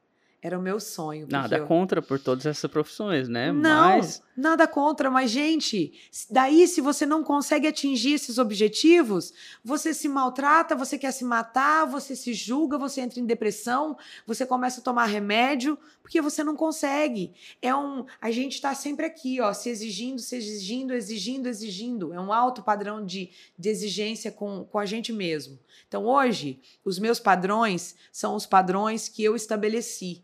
Era 0.45 0.60
o 0.60 0.62
meu 0.62 0.79
sonho. 0.79 1.25
Nada 1.27 1.58
eu- 1.58 1.65
contra 1.65 2.03
por 2.03 2.19
todas 2.19 2.45
essas 2.45 2.69
profissões, 2.69 3.27
né? 3.27 3.51
Não, 3.51 3.97
Mas 3.97 4.21
nada 4.38 4.67
contra, 4.67 5.10
mas, 5.10 5.31
gente, 5.31 5.91
daí 6.29 6.67
se 6.67 6.81
você 6.81 7.03
não 7.03 7.23
consegue 7.23 7.65
atingir 7.65 8.13
esses 8.13 8.38
objetivos, 8.38 9.34
você 9.63 9.91
se 9.91 10.08
maltrata, 10.08 10.75
você 10.75 10.99
quer 10.99 11.12
se 11.13 11.25
matar, 11.25 11.86
você 11.86 12.15
se 12.15 12.31
julga, 12.31 12.77
você 12.77 13.01
entra 13.01 13.19
em 13.19 13.25
depressão, 13.25 13.97
você 14.23 14.45
começa 14.45 14.81
a 14.81 14.84
tomar 14.84 15.05
remédio, 15.05 15.79
porque 16.03 16.21
você 16.21 16.43
não 16.43 16.55
consegue. 16.55 17.34
É 17.60 17.75
um. 17.75 18.05
A 18.21 18.29
gente 18.29 18.62
tá 18.62 18.75
sempre 18.75 19.08
aqui, 19.08 19.41
ó, 19.41 19.51
se 19.51 19.69
exigindo, 19.69 20.19
se 20.21 20.36
exigindo, 20.36 20.93
exigindo, 20.93 21.47
exigindo. 21.49 22.13
É 22.13 22.19
um 22.19 22.31
alto 22.31 22.62
padrão 22.62 23.03
de, 23.03 23.31
de 23.58 23.69
exigência 23.69 24.31
com, 24.31 24.63
com 24.63 24.77
a 24.77 24.86
gente 24.86 25.12
mesmo. 25.12 25.58
Então, 25.88 26.05
hoje, 26.05 26.60
os 26.84 26.99
meus 26.99 27.19
padrões 27.19 27.95
são 28.12 28.36
os 28.36 28.45
padrões 28.45 29.10
que 29.10 29.23
eu 29.23 29.36
estabeleci. 29.36 30.23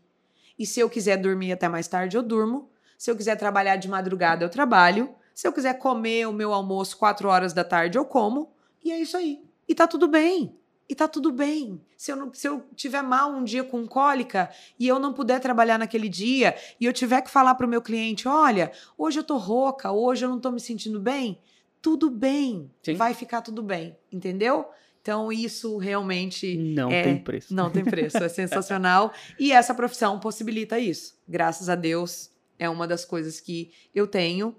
E 0.62 0.66
se 0.66 0.78
eu 0.78 0.88
quiser 0.88 1.16
dormir 1.16 1.50
até 1.50 1.68
mais 1.68 1.88
tarde, 1.88 2.16
eu 2.16 2.22
durmo. 2.22 2.70
Se 2.96 3.10
eu 3.10 3.16
quiser 3.16 3.34
trabalhar 3.34 3.74
de 3.74 3.88
madrugada, 3.88 4.44
eu 4.44 4.48
trabalho. 4.48 5.12
Se 5.34 5.48
eu 5.48 5.52
quiser 5.52 5.76
comer 5.76 6.28
o 6.28 6.32
meu 6.32 6.52
almoço 6.52 6.96
quatro 6.96 7.28
horas 7.28 7.52
da 7.52 7.64
tarde, 7.64 7.98
eu 7.98 8.04
como. 8.04 8.52
E 8.84 8.92
é 8.92 9.00
isso 9.00 9.16
aí. 9.16 9.42
E 9.68 9.74
tá 9.74 9.88
tudo 9.88 10.06
bem. 10.06 10.56
E 10.88 10.94
tá 10.94 11.08
tudo 11.08 11.32
bem. 11.32 11.80
Se 11.96 12.12
eu, 12.12 12.16
não, 12.16 12.32
se 12.32 12.46
eu 12.46 12.64
tiver 12.76 13.02
mal 13.02 13.32
um 13.32 13.42
dia 13.42 13.64
com 13.64 13.84
cólica 13.88 14.50
e 14.78 14.86
eu 14.86 15.00
não 15.00 15.12
puder 15.12 15.40
trabalhar 15.40 15.78
naquele 15.78 16.08
dia 16.08 16.54
e 16.78 16.84
eu 16.84 16.92
tiver 16.92 17.22
que 17.22 17.30
falar 17.30 17.56
pro 17.56 17.66
meu 17.66 17.82
cliente: 17.82 18.28
olha, 18.28 18.70
hoje 18.96 19.18
eu 19.18 19.24
tô 19.24 19.38
rouca, 19.38 19.90
hoje 19.90 20.24
eu 20.24 20.28
não 20.28 20.38
tô 20.38 20.52
me 20.52 20.60
sentindo 20.60 21.00
bem, 21.00 21.40
tudo 21.80 22.08
bem. 22.08 22.70
Sim. 22.84 22.94
Vai 22.94 23.14
ficar 23.14 23.42
tudo 23.42 23.64
bem. 23.64 23.96
Entendeu? 24.12 24.68
Então, 25.02 25.32
isso 25.32 25.76
realmente 25.78 26.56
não 26.56 26.88
é, 26.88 27.02
tem 27.02 27.18
preço. 27.18 27.52
não 27.52 27.68
tem 27.68 27.84
preço, 27.84 28.18
é 28.18 28.28
sensacional. 28.28 29.12
E 29.38 29.50
essa 29.52 29.74
profissão 29.74 30.20
possibilita 30.20 30.78
isso. 30.78 31.18
Graças 31.28 31.68
a 31.68 31.74
Deus, 31.74 32.30
é 32.56 32.68
uma 32.70 32.86
das 32.86 33.04
coisas 33.04 33.40
que 33.40 33.72
eu 33.92 34.06
tenho 34.06 34.54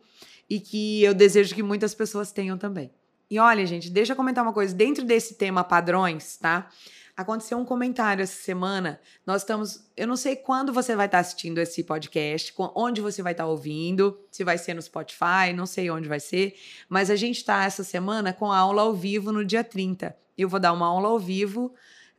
e 0.49 0.59
que 0.59 1.01
eu 1.01 1.13
desejo 1.13 1.55
que 1.55 1.63
muitas 1.63 1.95
pessoas 1.95 2.33
tenham 2.33 2.57
também. 2.57 2.91
E 3.31 3.39
olha, 3.39 3.65
gente, 3.65 3.89
deixa 3.89 4.11
eu 4.11 4.17
comentar 4.17 4.43
uma 4.43 4.53
coisa. 4.53 4.75
Dentro 4.75 5.05
desse 5.05 5.35
tema 5.35 5.63
padrões, 5.63 6.37
tá? 6.37 6.69
Aconteceu 7.15 7.59
um 7.59 7.65
comentário 7.65 8.23
essa 8.23 8.41
semana. 8.41 8.99
Nós 9.23 9.43
estamos. 9.43 9.87
Eu 9.95 10.07
não 10.07 10.15
sei 10.15 10.35
quando 10.35 10.73
você 10.73 10.95
vai 10.95 11.05
estar 11.05 11.19
assistindo 11.19 11.59
esse 11.59 11.83
podcast, 11.83 12.51
onde 12.57 13.01
você 13.01 13.21
vai 13.21 13.33
estar 13.33 13.45
ouvindo, 13.45 14.19
se 14.31 14.43
vai 14.43 14.57
ser 14.57 14.73
no 14.73 14.81
Spotify, 14.81 15.53
não 15.55 15.67
sei 15.67 15.91
onde 15.91 16.07
vai 16.09 16.19
ser. 16.19 16.55
Mas 16.89 17.11
a 17.11 17.15
gente 17.15 17.37
está 17.37 17.63
essa 17.65 17.83
semana 17.83 18.33
com 18.33 18.51
a 18.51 18.57
aula 18.57 18.81
ao 18.81 18.95
vivo 18.95 19.31
no 19.31 19.45
dia 19.45 19.63
30. 19.63 20.17
Eu 20.35 20.49
vou 20.49 20.59
dar 20.59 20.73
uma 20.73 20.87
aula 20.87 21.09
ao 21.09 21.19
vivo 21.19 21.71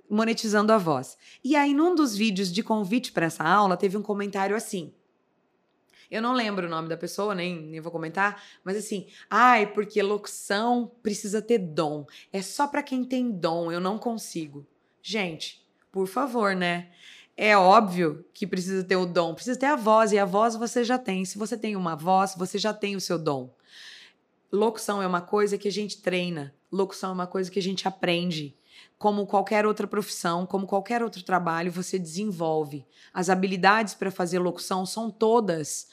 monetizando 0.08 0.72
a 0.72 0.78
voz. 0.78 1.18
E 1.42 1.56
aí, 1.56 1.74
num 1.74 1.96
dos 1.96 2.16
vídeos 2.16 2.52
de 2.52 2.62
convite 2.62 3.10
para 3.10 3.26
essa 3.26 3.42
aula, 3.42 3.76
teve 3.76 3.96
um 3.96 4.02
comentário 4.02 4.54
assim. 4.54 4.94
Eu 6.08 6.22
não 6.22 6.34
lembro 6.34 6.68
o 6.68 6.70
nome 6.70 6.88
da 6.88 6.96
pessoa, 6.96 7.34
nem, 7.34 7.60
nem 7.60 7.80
vou 7.80 7.90
comentar, 7.90 8.40
mas 8.62 8.76
assim, 8.76 9.08
ai, 9.28 9.66
porque 9.72 10.00
locução 10.00 10.92
precisa 11.02 11.42
ter 11.42 11.58
dom. 11.58 12.06
É 12.32 12.40
só 12.40 12.68
para 12.68 12.84
quem 12.84 13.02
tem 13.02 13.32
dom, 13.32 13.72
eu 13.72 13.80
não 13.80 13.98
consigo. 13.98 14.64
Gente, 15.06 15.62
por 15.92 16.06
favor, 16.06 16.56
né? 16.56 16.88
É 17.36 17.54
óbvio 17.54 18.24
que 18.32 18.46
precisa 18.46 18.82
ter 18.82 18.96
o 18.96 19.04
dom, 19.04 19.34
precisa 19.34 19.58
ter 19.58 19.66
a 19.66 19.76
voz, 19.76 20.12
e 20.12 20.18
a 20.18 20.24
voz 20.24 20.56
você 20.56 20.82
já 20.82 20.96
tem. 20.96 21.26
Se 21.26 21.36
você 21.36 21.58
tem 21.58 21.76
uma 21.76 21.94
voz, 21.94 22.34
você 22.34 22.56
já 22.56 22.72
tem 22.72 22.96
o 22.96 23.00
seu 23.00 23.18
dom. 23.18 23.54
Locução 24.50 25.02
é 25.02 25.06
uma 25.06 25.20
coisa 25.20 25.58
que 25.58 25.68
a 25.68 25.70
gente 25.70 26.00
treina, 26.00 26.54
locução 26.72 27.10
é 27.10 27.12
uma 27.12 27.26
coisa 27.26 27.50
que 27.50 27.58
a 27.58 27.62
gente 27.62 27.86
aprende. 27.86 28.56
Como 28.96 29.26
qualquer 29.26 29.66
outra 29.66 29.86
profissão, 29.86 30.46
como 30.46 30.66
qualquer 30.66 31.02
outro 31.02 31.22
trabalho, 31.22 31.70
você 31.70 31.98
desenvolve. 31.98 32.86
As 33.12 33.28
habilidades 33.28 33.92
para 33.92 34.10
fazer 34.10 34.38
locução 34.38 34.86
são 34.86 35.10
todas 35.10 35.86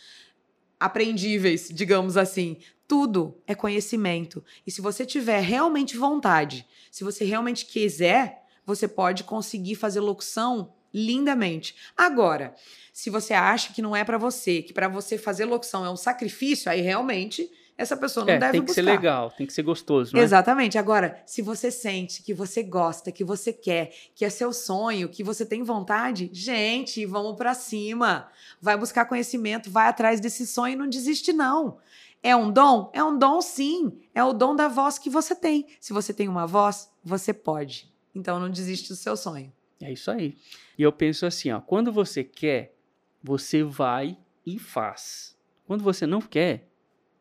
aprendíveis, 0.79 1.67
digamos 1.69 2.15
assim. 2.15 2.59
Tudo 2.87 3.37
é 3.45 3.53
conhecimento. 3.53 4.41
E 4.65 4.71
se 4.71 4.79
você 4.79 5.05
tiver 5.05 5.41
realmente 5.41 5.97
vontade, 5.97 6.65
se 6.89 7.03
você 7.03 7.25
realmente 7.25 7.65
quiser, 7.65 8.40
você 8.75 8.87
pode 8.87 9.23
conseguir 9.23 9.75
fazer 9.75 9.99
locução 9.99 10.73
lindamente. 10.93 11.75
Agora, 11.95 12.53
se 12.93 13.09
você 13.09 13.33
acha 13.33 13.73
que 13.73 13.81
não 13.81 13.95
é 13.95 14.03
para 14.03 14.17
você, 14.17 14.61
que 14.61 14.73
para 14.73 14.87
você 14.87 15.17
fazer 15.17 15.45
locução 15.45 15.85
é 15.85 15.89
um 15.89 15.95
sacrifício, 15.95 16.69
aí 16.71 16.81
realmente 16.81 17.49
essa 17.77 17.97
pessoa 17.97 18.25
não 18.25 18.33
É, 18.33 18.37
deve 18.37 18.51
tem 18.51 18.61
que 18.61 18.67
buscar. 18.67 18.81
ser 18.83 18.89
legal, 18.89 19.31
tem 19.31 19.47
que 19.47 19.53
ser 19.53 19.63
gostoso, 19.63 20.15
né? 20.15 20.21
Exatamente. 20.21 20.77
Agora, 20.77 21.21
se 21.25 21.41
você 21.41 21.71
sente 21.71 22.21
que 22.21 22.33
você 22.33 22.61
gosta, 22.61 23.11
que 23.11 23.23
você 23.23 23.51
quer, 23.51 23.91
que 24.13 24.23
é 24.23 24.29
seu 24.29 24.53
sonho, 24.53 25.09
que 25.09 25.23
você 25.23 25.45
tem 25.45 25.63
vontade, 25.63 26.29
gente, 26.31 27.05
vamos 27.05 27.35
pra 27.37 27.53
cima. 27.53 28.29
Vai 28.61 28.77
buscar 28.77 29.05
conhecimento, 29.05 29.71
vai 29.71 29.87
atrás 29.87 30.19
desse 30.19 30.45
sonho 30.45 30.73
e 30.73 30.75
não 30.77 30.87
desiste 30.87 31.33
não. 31.33 31.77
É 32.21 32.35
um 32.35 32.51
dom? 32.51 32.91
É 32.93 33.03
um 33.03 33.17
dom 33.17 33.41
sim. 33.41 33.97
É 34.13 34.23
o 34.23 34.31
dom 34.33 34.55
da 34.55 34.67
voz 34.67 34.99
que 34.99 35.09
você 35.09 35.33
tem. 35.33 35.65
Se 35.79 35.91
você 35.91 36.13
tem 36.13 36.27
uma 36.27 36.45
voz, 36.45 36.87
você 37.03 37.33
pode. 37.33 37.90
Então 38.13 38.39
não 38.39 38.49
desiste 38.49 38.89
do 38.89 38.95
seu 38.95 39.15
sonho. 39.15 39.51
É 39.81 39.91
isso 39.91 40.11
aí. 40.11 40.37
E 40.77 40.83
eu 40.83 40.91
penso 40.91 41.25
assim, 41.25 41.51
ó, 41.51 41.59
quando 41.59 41.91
você 41.91 42.23
quer, 42.23 42.75
você 43.23 43.63
vai 43.63 44.17
e 44.45 44.59
faz. 44.59 45.37
Quando 45.65 45.83
você 45.83 46.05
não 46.05 46.21
quer, 46.21 46.69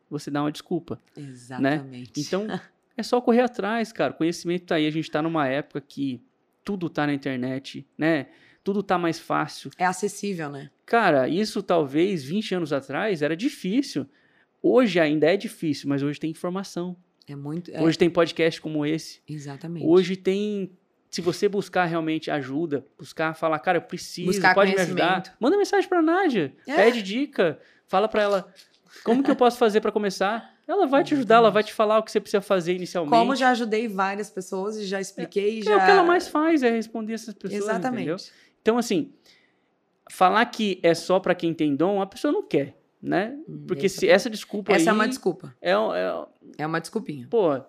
você 0.09 0.29
dá 0.29 0.43
uma 0.43 0.51
desculpa. 0.51 1.01
Exatamente. 1.15 2.19
Então, 2.19 2.45
é 2.97 3.03
só 3.03 3.19
correr 3.21 3.41
atrás, 3.41 3.91
cara. 3.91 4.13
O 4.13 4.17
conhecimento 4.17 4.65
tá 4.65 4.75
aí. 4.75 4.85
A 4.85 4.91
gente 4.91 5.09
tá 5.09 5.21
numa 5.21 5.47
época 5.47 5.81
que 5.81 6.21
tudo 6.63 6.89
tá 6.89 7.07
na 7.07 7.13
internet, 7.13 7.87
né? 7.97 8.27
Tudo 8.63 8.83
tá 8.83 8.97
mais 8.97 9.17
fácil. 9.17 9.71
É 9.77 9.85
acessível, 9.85 10.49
né? 10.49 10.69
Cara, 10.85 11.27
isso 11.27 11.63
talvez 11.63 12.23
20 12.23 12.55
anos 12.55 12.73
atrás 12.73 13.21
era 13.21 13.35
difícil. 13.35 14.05
Hoje 14.61 14.99
ainda 14.99 15.25
é 15.25 15.35
difícil, 15.35 15.89
mas 15.89 16.03
hoje 16.03 16.19
tem 16.19 16.29
informação. 16.29 16.95
É 17.27 17.35
muito. 17.35 17.71
é, 17.71 17.81
Hoje 17.81 17.97
tem 17.97 18.09
podcast 18.09 18.59
como 18.61 18.85
esse. 18.85 19.21
exatamente. 19.27 19.85
Hoje 19.85 20.15
tem. 20.15 20.71
Se 21.11 21.19
você 21.21 21.49
buscar 21.49 21.83
realmente 21.85 22.31
ajuda, 22.31 22.85
buscar 22.97 23.33
falar, 23.35 23.59
cara, 23.59 23.77
eu 23.77 23.81
preciso, 23.81 24.27
Buscar 24.31 24.55
pode 24.55 24.73
me 24.73 24.79
ajudar. 24.79 25.35
Manda 25.39 25.57
mensagem 25.57 25.87
pra 25.89 26.01
Nádia. 26.01 26.55
É. 26.65 26.73
Pede 26.73 27.01
dica. 27.03 27.59
Fala 27.85 28.07
pra 28.07 28.21
ela 28.21 28.53
como 29.03 29.21
que 29.21 29.29
eu 29.29 29.35
posso 29.35 29.57
fazer 29.57 29.81
pra 29.81 29.91
começar. 29.91 30.49
Ela 30.65 30.87
vai 30.87 31.03
te 31.03 31.13
ajudar, 31.13 31.35
ela 31.35 31.51
vai 31.51 31.63
te 31.63 31.73
falar 31.73 31.99
o 31.99 32.03
que 32.03 32.09
você 32.11 32.21
precisa 32.21 32.39
fazer 32.39 32.73
inicialmente. 32.75 33.11
Como 33.13 33.35
já 33.35 33.49
ajudei 33.49 33.89
várias 33.89 34.29
pessoas 34.29 34.77
e 34.77 34.85
já 34.85 35.01
expliquei, 35.01 35.59
É, 35.59 35.63
já. 35.63 35.75
o 35.75 35.85
que 35.85 35.91
ela 35.91 36.03
mais 36.03 36.29
faz 36.29 36.63
é 36.63 36.69
responder 36.71 37.13
essas 37.13 37.33
pessoas, 37.33 37.61
Exatamente. 37.63 38.03
entendeu? 38.03 38.15
Então, 38.61 38.77
assim, 38.77 39.11
falar 40.09 40.45
que 40.45 40.79
é 40.81 40.93
só 40.93 41.19
pra 41.19 41.35
quem 41.35 41.53
tem 41.53 41.75
dom, 41.75 42.01
a 42.01 42.05
pessoa 42.05 42.31
não 42.31 42.43
quer, 42.43 42.77
né? 43.01 43.37
Porque 43.67 43.87
essa- 43.87 43.99
se 43.99 44.07
essa 44.07 44.29
desculpa 44.29 44.71
Essa 44.71 44.89
é 44.89 44.91
aí 44.91 44.95
uma 44.95 45.07
desculpa. 45.09 45.53
é, 45.61 45.71
é, 45.71 46.25
É 46.59 46.65
uma 46.65 46.79
desculpinha. 46.79 47.27
Pô, 47.29 47.59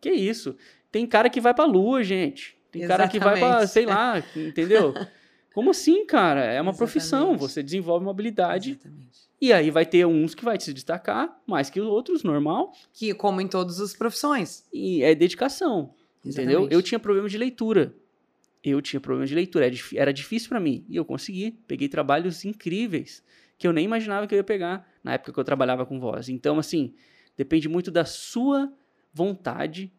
que 0.00 0.10
isso? 0.10 0.56
Tem 0.90 1.06
cara 1.06 1.28
que 1.30 1.40
vai 1.40 1.52
pra 1.54 1.64
lua, 1.64 2.02
gente. 2.02 2.55
Tem 2.78 2.88
cara 2.88 3.08
que 3.08 3.18
vai 3.18 3.38
pra, 3.38 3.48
Exatamente. 3.62 3.70
sei 3.70 3.86
lá, 3.86 4.22
entendeu? 4.36 4.94
Como 5.54 5.70
assim, 5.70 6.04
cara? 6.04 6.44
É 6.44 6.60
uma 6.60 6.74
profissão. 6.74 7.30
Exatamente. 7.30 7.40
Você 7.52 7.62
desenvolve 7.62 8.04
uma 8.04 8.10
habilidade 8.10 8.72
Exatamente. 8.72 9.20
e 9.40 9.52
aí 9.52 9.70
vai 9.70 9.86
ter 9.86 10.06
uns 10.06 10.34
que 10.34 10.44
vai 10.44 10.60
se 10.60 10.72
destacar 10.72 11.40
mais 11.46 11.70
que 11.70 11.80
os 11.80 11.86
outros, 11.86 12.22
normal. 12.22 12.72
Que, 12.92 13.14
como 13.14 13.40
em 13.40 13.48
todas 13.48 13.80
as 13.80 13.94
profissões. 13.94 14.64
E 14.72 15.02
é 15.02 15.14
dedicação, 15.14 15.94
entendeu? 16.24 16.50
Exatamente. 16.60 16.74
Eu 16.74 16.82
tinha 16.82 16.98
problema 16.98 17.28
de 17.28 17.38
leitura. 17.38 17.94
Eu 18.62 18.82
tinha 18.82 19.00
problema 19.00 19.26
de 19.26 19.34
leitura. 19.34 19.64
Era, 19.66 19.74
dif- 19.74 19.96
era 19.96 20.12
difícil 20.12 20.48
pra 20.50 20.60
mim. 20.60 20.84
E 20.90 20.96
eu 20.96 21.04
consegui. 21.06 21.52
Peguei 21.66 21.88
trabalhos 21.88 22.44
incríveis 22.44 23.22
que 23.56 23.66
eu 23.66 23.72
nem 23.72 23.84
imaginava 23.86 24.26
que 24.26 24.34
eu 24.34 24.38
ia 24.38 24.44
pegar 24.44 24.86
na 25.02 25.14
época 25.14 25.32
que 25.32 25.40
eu 25.40 25.44
trabalhava 25.44 25.86
com 25.86 25.98
voz. 25.98 26.28
Então, 26.28 26.58
assim, 26.58 26.92
depende 27.34 27.66
muito 27.68 27.90
da 27.90 28.04
sua 28.04 28.70
vontade, 29.14 29.90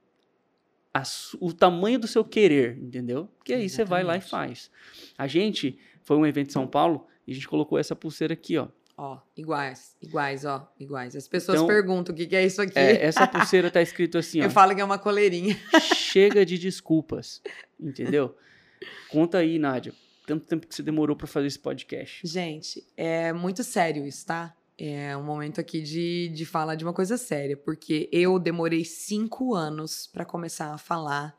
a 0.97 1.03
o 1.39 1.53
tamanho 1.53 1.99
do 1.99 2.07
seu 2.07 2.23
querer, 2.23 2.77
entendeu? 2.77 3.29
Porque 3.37 3.53
aí 3.53 3.69
você 3.69 3.83
vai 3.83 4.03
lá 4.03 4.15
e 4.15 4.17
Exatamente. 4.19 4.69
faz. 4.69 4.71
A 5.17 5.27
gente 5.27 5.77
foi 6.03 6.17
um 6.17 6.25
evento 6.25 6.49
em 6.49 6.53
São 6.53 6.67
Paulo 6.67 7.07
e 7.25 7.31
a 7.31 7.35
gente 7.35 7.47
colocou 7.47 7.77
essa 7.77 7.95
pulseira 7.95 8.33
aqui, 8.33 8.57
ó. 8.57 8.67
Ó, 8.99 9.19
iguais. 9.35 9.95
Iguais, 10.01 10.43
ó. 10.43 10.73
Iguais. 10.79 11.15
As 11.15 11.27
pessoas 11.27 11.57
Então, 11.57 11.67
perguntam 11.67 12.15
o 12.15 12.17
que, 12.17 12.25
que 12.25 12.35
é 12.35 12.43
isso 12.43 12.59
aqui. 12.61 12.79
É, 12.79 13.05
essa 13.05 13.27
pulseira 13.27 13.69
tá 13.69 13.79
escrito 13.81 14.17
assim, 14.17 14.41
ó. 14.41 14.45
Eu 14.45 14.49
falo 14.49 14.73
que 14.73 14.81
é 14.81 14.83
uma 14.83 14.97
coleirinha. 14.97 15.55
Chega 15.95 16.43
de 16.43 16.57
desculpas, 16.59 17.41
entendeu? 17.79 18.35
Conta 19.09 19.37
aí, 19.37 19.59
Nádia. 19.59 19.93
Tanto 20.25 20.45
tempo 20.47 20.67
que 20.67 20.73
você 20.73 20.81
demorou 20.81 21.15
pra 21.15 21.27
fazer 21.27 21.47
esse 21.47 21.59
podcast. 21.59 22.27
Gente, 22.27 22.83
é 22.97 23.31
muito 23.31 23.63
sério 23.63 24.05
isso, 24.05 24.25
tá? 24.25 24.55
É 24.79 25.17
um 25.17 25.23
momento 25.23 25.59
aqui 25.59 25.81
de, 25.81 26.29
de 26.29 26.45
falar 26.45 26.75
de 26.75 26.83
uma 26.83 26.93
coisa 26.93 27.17
séria, 27.17 27.57
porque 27.57 28.07
eu 28.11 28.37
demorei 28.37 28.85
cinco 28.85 29.55
anos 29.55 30.05
pra 30.05 30.23
começar 30.23 30.71
a 30.71 30.77
falar 30.77 31.35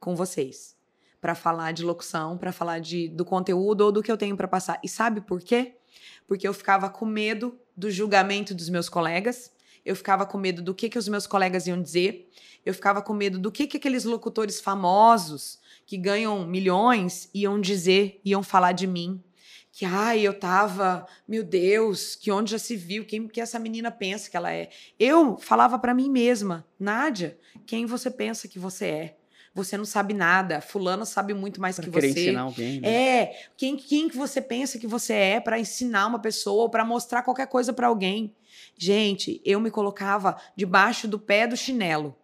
com 0.00 0.16
vocês. 0.16 0.74
Pra 1.20 1.34
falar 1.34 1.72
de 1.72 1.84
locução, 1.84 2.38
pra 2.38 2.52
falar 2.52 2.78
de, 2.78 3.08
do 3.08 3.24
conteúdo 3.24 3.82
ou 3.82 3.92
do 3.92 4.02
que 4.02 4.10
eu 4.10 4.16
tenho 4.16 4.34
pra 4.34 4.48
passar. 4.48 4.80
E 4.82 4.88
sabe 4.88 5.20
por 5.20 5.42
quê? 5.42 5.76
Porque 6.26 6.48
eu 6.48 6.54
ficava 6.54 6.88
com 6.88 7.04
medo 7.04 7.58
do 7.76 7.90
julgamento 7.90 8.54
dos 8.54 8.70
meus 8.70 8.88
colegas, 8.88 9.52
eu 9.84 9.94
ficava 9.94 10.24
com 10.24 10.38
medo 10.38 10.62
do 10.62 10.74
que, 10.74 10.88
que 10.88 10.98
os 10.98 11.06
meus 11.06 11.26
colegas 11.26 11.66
iam 11.66 11.80
dizer, 11.80 12.30
eu 12.64 12.72
ficava 12.72 13.02
com 13.02 13.12
medo 13.12 13.38
do 13.38 13.52
que, 13.52 13.66
que 13.66 13.76
aqueles 13.76 14.04
locutores 14.04 14.58
famosos 14.58 15.58
que 15.84 15.98
ganham 15.98 16.46
milhões 16.46 17.28
iam 17.34 17.60
dizer, 17.60 18.20
iam 18.24 18.42
falar 18.42 18.72
de 18.72 18.86
mim. 18.86 19.22
Que, 19.76 19.84
ai, 19.84 20.20
eu 20.20 20.32
tava, 20.32 21.04
meu 21.26 21.42
Deus, 21.42 22.14
que 22.14 22.30
onde 22.30 22.52
já 22.52 22.60
se 22.60 22.76
viu, 22.76 23.04
quem 23.04 23.26
que 23.26 23.40
essa 23.40 23.58
menina 23.58 23.90
pensa 23.90 24.30
que 24.30 24.36
ela 24.36 24.52
é. 24.52 24.68
Eu 25.00 25.36
falava 25.36 25.76
para 25.80 25.92
mim 25.92 26.08
mesma, 26.08 26.64
Nádia, 26.78 27.36
quem 27.66 27.84
você 27.84 28.08
pensa 28.08 28.46
que 28.46 28.56
você 28.56 28.86
é? 28.86 29.16
Você 29.52 29.76
não 29.76 29.84
sabe 29.84 30.14
nada, 30.14 30.60
fulano 30.60 31.04
sabe 31.04 31.34
muito 31.34 31.60
mais 31.60 31.74
Pra 31.74 31.84
que 31.84 31.90
querer 31.90 32.12
você. 32.12 32.20
ensinar 32.20 32.42
alguém, 32.42 32.80
né? 32.80 32.88
É, 32.88 33.48
quem, 33.56 33.76
quem 33.76 34.08
que 34.08 34.16
você 34.16 34.40
pensa 34.40 34.78
que 34.78 34.86
você 34.86 35.12
é 35.12 35.40
para 35.40 35.58
ensinar 35.58 36.06
uma 36.06 36.20
pessoa 36.20 36.62
ou 36.62 36.70
para 36.70 36.84
mostrar 36.84 37.22
qualquer 37.22 37.48
coisa 37.48 37.72
para 37.72 37.88
alguém? 37.88 38.32
Gente, 38.78 39.40
eu 39.44 39.58
me 39.58 39.72
colocava 39.72 40.36
debaixo 40.56 41.08
do 41.08 41.18
pé 41.18 41.48
do 41.48 41.56
chinelo. 41.56 42.16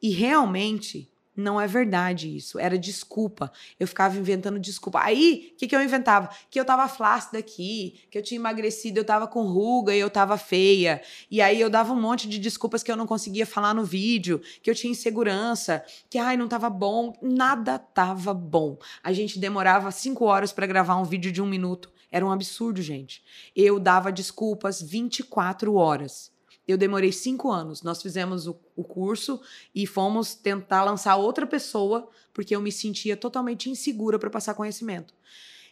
E 0.00 0.10
realmente 0.10 1.11
não 1.36 1.60
é 1.60 1.66
verdade 1.66 2.34
isso. 2.34 2.58
Era 2.58 2.78
desculpa. 2.78 3.50
Eu 3.80 3.88
ficava 3.88 4.18
inventando 4.18 4.58
desculpa. 4.58 5.00
Aí, 5.02 5.52
o 5.54 5.56
que, 5.56 5.66
que 5.66 5.74
eu 5.74 5.82
inventava? 5.82 6.28
Que 6.50 6.60
eu 6.60 6.64
tava 6.64 6.86
flácida 6.88 7.38
aqui, 7.38 8.00
que 8.10 8.18
eu 8.18 8.22
tinha 8.22 8.38
emagrecido, 8.38 8.98
eu 9.00 9.04
tava 9.04 9.26
com 9.26 9.42
ruga 9.42 9.94
e 9.94 10.00
eu 10.00 10.10
tava 10.10 10.36
feia. 10.36 11.00
E 11.30 11.40
aí 11.40 11.60
eu 11.60 11.70
dava 11.70 11.92
um 11.92 12.00
monte 12.00 12.28
de 12.28 12.38
desculpas 12.38 12.82
que 12.82 12.92
eu 12.92 12.96
não 12.96 13.06
conseguia 13.06 13.46
falar 13.46 13.74
no 13.74 13.84
vídeo, 13.84 14.40
que 14.62 14.70
eu 14.70 14.74
tinha 14.74 14.90
insegurança, 14.90 15.84
que 16.10 16.18
ai, 16.18 16.36
não 16.36 16.48
tava 16.48 16.68
bom. 16.68 17.14
Nada 17.22 17.78
tava 17.78 18.34
bom. 18.34 18.78
A 19.02 19.12
gente 19.12 19.38
demorava 19.38 19.90
cinco 19.90 20.24
horas 20.24 20.52
para 20.52 20.66
gravar 20.66 20.96
um 20.96 21.04
vídeo 21.04 21.32
de 21.32 21.40
um 21.40 21.46
minuto. 21.46 21.90
Era 22.10 22.26
um 22.26 22.30
absurdo, 22.30 22.82
gente. 22.82 23.22
Eu 23.56 23.78
dava 23.78 24.12
desculpas 24.12 24.82
24 24.82 25.74
horas. 25.74 26.31
Eu 26.66 26.76
demorei 26.76 27.12
cinco 27.12 27.50
anos. 27.50 27.82
Nós 27.82 28.00
fizemos 28.00 28.46
o, 28.46 28.56
o 28.76 28.84
curso 28.84 29.40
e 29.74 29.86
fomos 29.86 30.34
tentar 30.34 30.84
lançar 30.84 31.16
outra 31.16 31.46
pessoa, 31.46 32.08
porque 32.32 32.54
eu 32.54 32.60
me 32.60 32.70
sentia 32.70 33.16
totalmente 33.16 33.68
insegura 33.68 34.18
para 34.18 34.30
passar 34.30 34.54
conhecimento. 34.54 35.14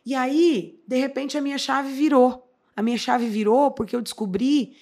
E 0.04 0.14
aí, 0.14 0.80
de 0.86 0.96
repente, 0.96 1.38
a 1.38 1.40
minha 1.40 1.58
chave 1.58 1.92
virou. 1.92 2.50
A 2.74 2.82
minha 2.82 2.98
chave 2.98 3.28
virou 3.28 3.70
porque 3.70 3.94
eu 3.94 4.02
descobri 4.02 4.76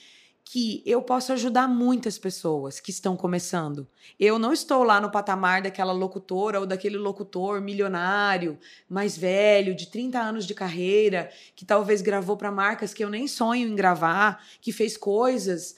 que 0.50 0.82
eu 0.86 1.02
posso 1.02 1.30
ajudar 1.34 1.68
muitas 1.68 2.16
pessoas 2.16 2.80
que 2.80 2.90
estão 2.90 3.14
começando. 3.14 3.86
Eu 4.18 4.38
não 4.38 4.50
estou 4.50 4.82
lá 4.82 4.98
no 4.98 5.10
patamar 5.10 5.60
daquela 5.60 5.92
locutora 5.92 6.58
ou 6.58 6.64
daquele 6.64 6.96
locutor 6.96 7.60
milionário, 7.60 8.58
mais 8.88 9.14
velho, 9.14 9.74
de 9.74 9.88
30 9.88 10.18
anos 10.18 10.46
de 10.46 10.54
carreira, 10.54 11.30
que 11.54 11.66
talvez 11.66 12.00
gravou 12.00 12.34
para 12.34 12.50
marcas 12.50 12.94
que 12.94 13.04
eu 13.04 13.10
nem 13.10 13.28
sonho 13.28 13.68
em 13.68 13.76
gravar, 13.76 14.42
que 14.62 14.72
fez 14.72 14.96
coisas, 14.96 15.76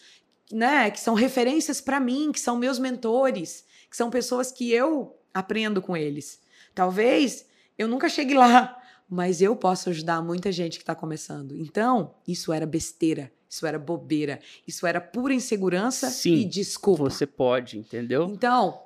né, 0.53 0.91
que 0.91 1.01
são 1.01 1.15
referências 1.15 1.81
para 1.81 2.01
mim, 2.01 2.33
que 2.33 2.41
são 2.41 2.57
meus 2.57 2.79
mentores, 2.79 3.65
que 3.91 3.97
são 3.97 4.11
pessoas 4.11 4.51
que 4.53 4.71
eu 4.73 5.17
aprendo 5.33 5.81
com 5.81 5.97
eles. 5.97 6.41
Talvez 6.75 7.47
eu 7.79 7.87
nunca 7.89 8.09
chegue 8.09 8.35
lá, 8.35 8.77
mas 9.09 9.41
eu 9.43 9.55
posso 9.57 9.91
ajudar 9.91 10.23
muita 10.23 10.51
gente 10.53 10.79
que 10.79 10.83
está 10.83 10.95
começando. 10.95 11.57
Então, 11.57 12.15
isso 12.27 12.53
era 12.53 12.67
besteira, 12.67 13.33
isso 13.49 13.67
era 13.67 13.79
bobeira, 13.79 14.39
isso 14.67 14.87
era 14.87 15.01
pura 15.01 15.35
insegurança 15.35 16.09
Sim, 16.11 16.35
e 16.35 16.45
desculpa. 16.45 17.05
Você 17.05 17.27
pode, 17.27 17.79
entendeu? 17.79 18.25
Então, 18.33 18.83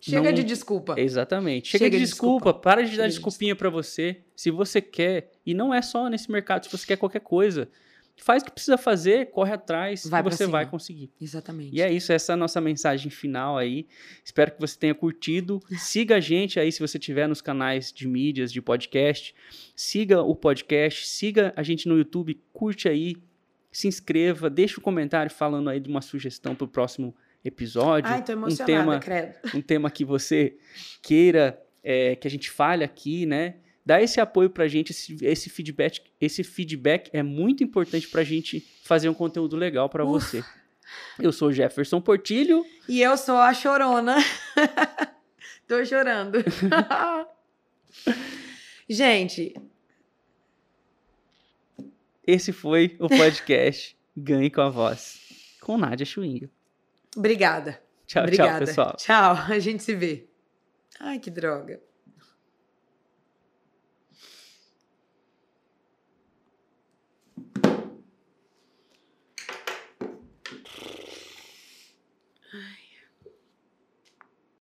chega 0.00 0.28
Não- 0.28 0.32
de 0.32 0.44
desculpa. 0.44 0.94
Exatamente. 0.98 1.68
Chega, 1.68 1.84
Chega 1.84 1.96
de 1.96 2.02
de 2.04 2.08
desculpa, 2.10 2.46
desculpa. 2.46 2.60
para 2.60 2.82
de 2.82 2.90
Chega 2.90 3.02
dar 3.02 3.08
de 3.08 3.14
desculpinha 3.14 3.56
pra 3.56 3.70
você. 3.70 4.20
Se 4.36 4.50
você 4.50 4.80
quer, 4.80 5.32
e 5.46 5.54
não 5.54 5.72
é 5.72 5.80
só 5.82 6.08
nesse 6.08 6.30
mercado, 6.30 6.64
se 6.64 6.70
você 6.76 6.86
quer 6.86 6.96
qualquer 6.96 7.20
coisa, 7.20 7.68
faz 8.16 8.42
o 8.42 8.46
que 8.46 8.52
precisa 8.52 8.78
fazer, 8.78 9.30
corre 9.30 9.52
atrás, 9.52 10.06
Vai 10.06 10.22
você 10.22 10.46
vai 10.46 10.68
conseguir. 10.68 11.10
Exatamente. 11.20 11.74
E 11.74 11.80
é 11.80 11.92
isso, 11.92 12.12
essa 12.12 12.32
é 12.32 12.34
a 12.34 12.36
nossa 12.36 12.60
mensagem 12.60 13.10
final 13.10 13.58
aí. 13.58 13.86
Espero 14.24 14.52
que 14.52 14.60
você 14.60 14.78
tenha 14.78 14.94
curtido. 14.94 15.60
Siga 15.78 16.16
a 16.16 16.20
gente 16.20 16.60
aí 16.60 16.70
se 16.70 16.80
você 16.80 16.98
tiver 16.98 17.26
nos 17.26 17.40
canais 17.40 17.92
de 17.92 18.06
mídias, 18.06 18.52
de 18.52 18.60
podcast. 18.60 19.34
Siga 19.74 20.22
o 20.22 20.34
podcast, 20.34 21.06
siga 21.06 21.52
a 21.56 21.62
gente 21.62 21.88
no 21.88 21.96
YouTube, 21.96 22.40
curte 22.52 22.88
aí, 22.88 23.16
se 23.70 23.88
inscreva, 23.88 24.50
deixa 24.50 24.78
um 24.78 24.82
comentário 24.82 25.32
falando 25.32 25.70
aí 25.70 25.80
de 25.80 25.88
uma 25.88 26.02
sugestão 26.02 26.54
pro 26.54 26.68
próximo 26.68 27.14
episódio. 27.44 28.10
Ai, 28.10 28.22
tô 28.22 28.32
um 28.32 28.36
emocionada, 28.36 28.72
tema 28.72 28.98
credo. 29.00 29.34
um 29.54 29.60
tema 29.60 29.90
que 29.90 30.04
você 30.04 30.56
queira 31.02 31.60
é, 31.82 32.14
que 32.14 32.28
a 32.28 32.30
gente 32.30 32.50
fale 32.50 32.84
aqui, 32.84 33.26
né? 33.26 33.56
Dá 33.84 34.00
esse 34.00 34.20
apoio 34.20 34.48
pra 34.48 34.68
gente, 34.68 34.90
esse, 34.90 35.16
esse 35.24 35.50
feedback, 35.50 36.00
esse 36.20 36.44
feedback 36.44 37.10
é 37.12 37.22
muito 37.22 37.64
importante 37.64 38.08
pra 38.08 38.22
gente 38.22 38.60
fazer 38.84 39.08
um 39.08 39.14
conteúdo 39.14 39.56
legal 39.56 39.88
pra 39.88 40.04
Ufa. 40.04 40.18
você. 40.20 40.44
Eu 41.18 41.32
sou 41.32 41.48
o 41.48 41.52
Jefferson 41.52 42.00
Portilho. 42.00 42.64
E 42.88 43.00
eu 43.02 43.16
sou 43.16 43.36
a 43.36 43.52
chorona. 43.52 44.16
Tô 45.66 45.84
chorando. 45.84 46.38
Gente, 48.88 49.54
Esse 52.26 52.52
foi 52.52 52.96
o 53.00 53.08
podcast 53.08 53.96
Ganhe 54.16 54.50
com 54.50 54.60
a 54.60 54.68
Voz, 54.68 55.18
com 55.60 55.78
Nádia 55.78 56.04
Schwing. 56.04 56.48
obrigada. 57.16 57.82
Tchau, 58.06 58.22
obrigada. 58.22 58.58
tchau, 58.58 58.66
pessoal. 58.66 58.96
Tchau, 58.96 59.36
a 59.48 59.58
gente 59.58 59.82
se 59.82 59.94
vê. 59.94 60.26
Ai, 61.00 61.18
que 61.18 61.30
droga. 61.30 61.80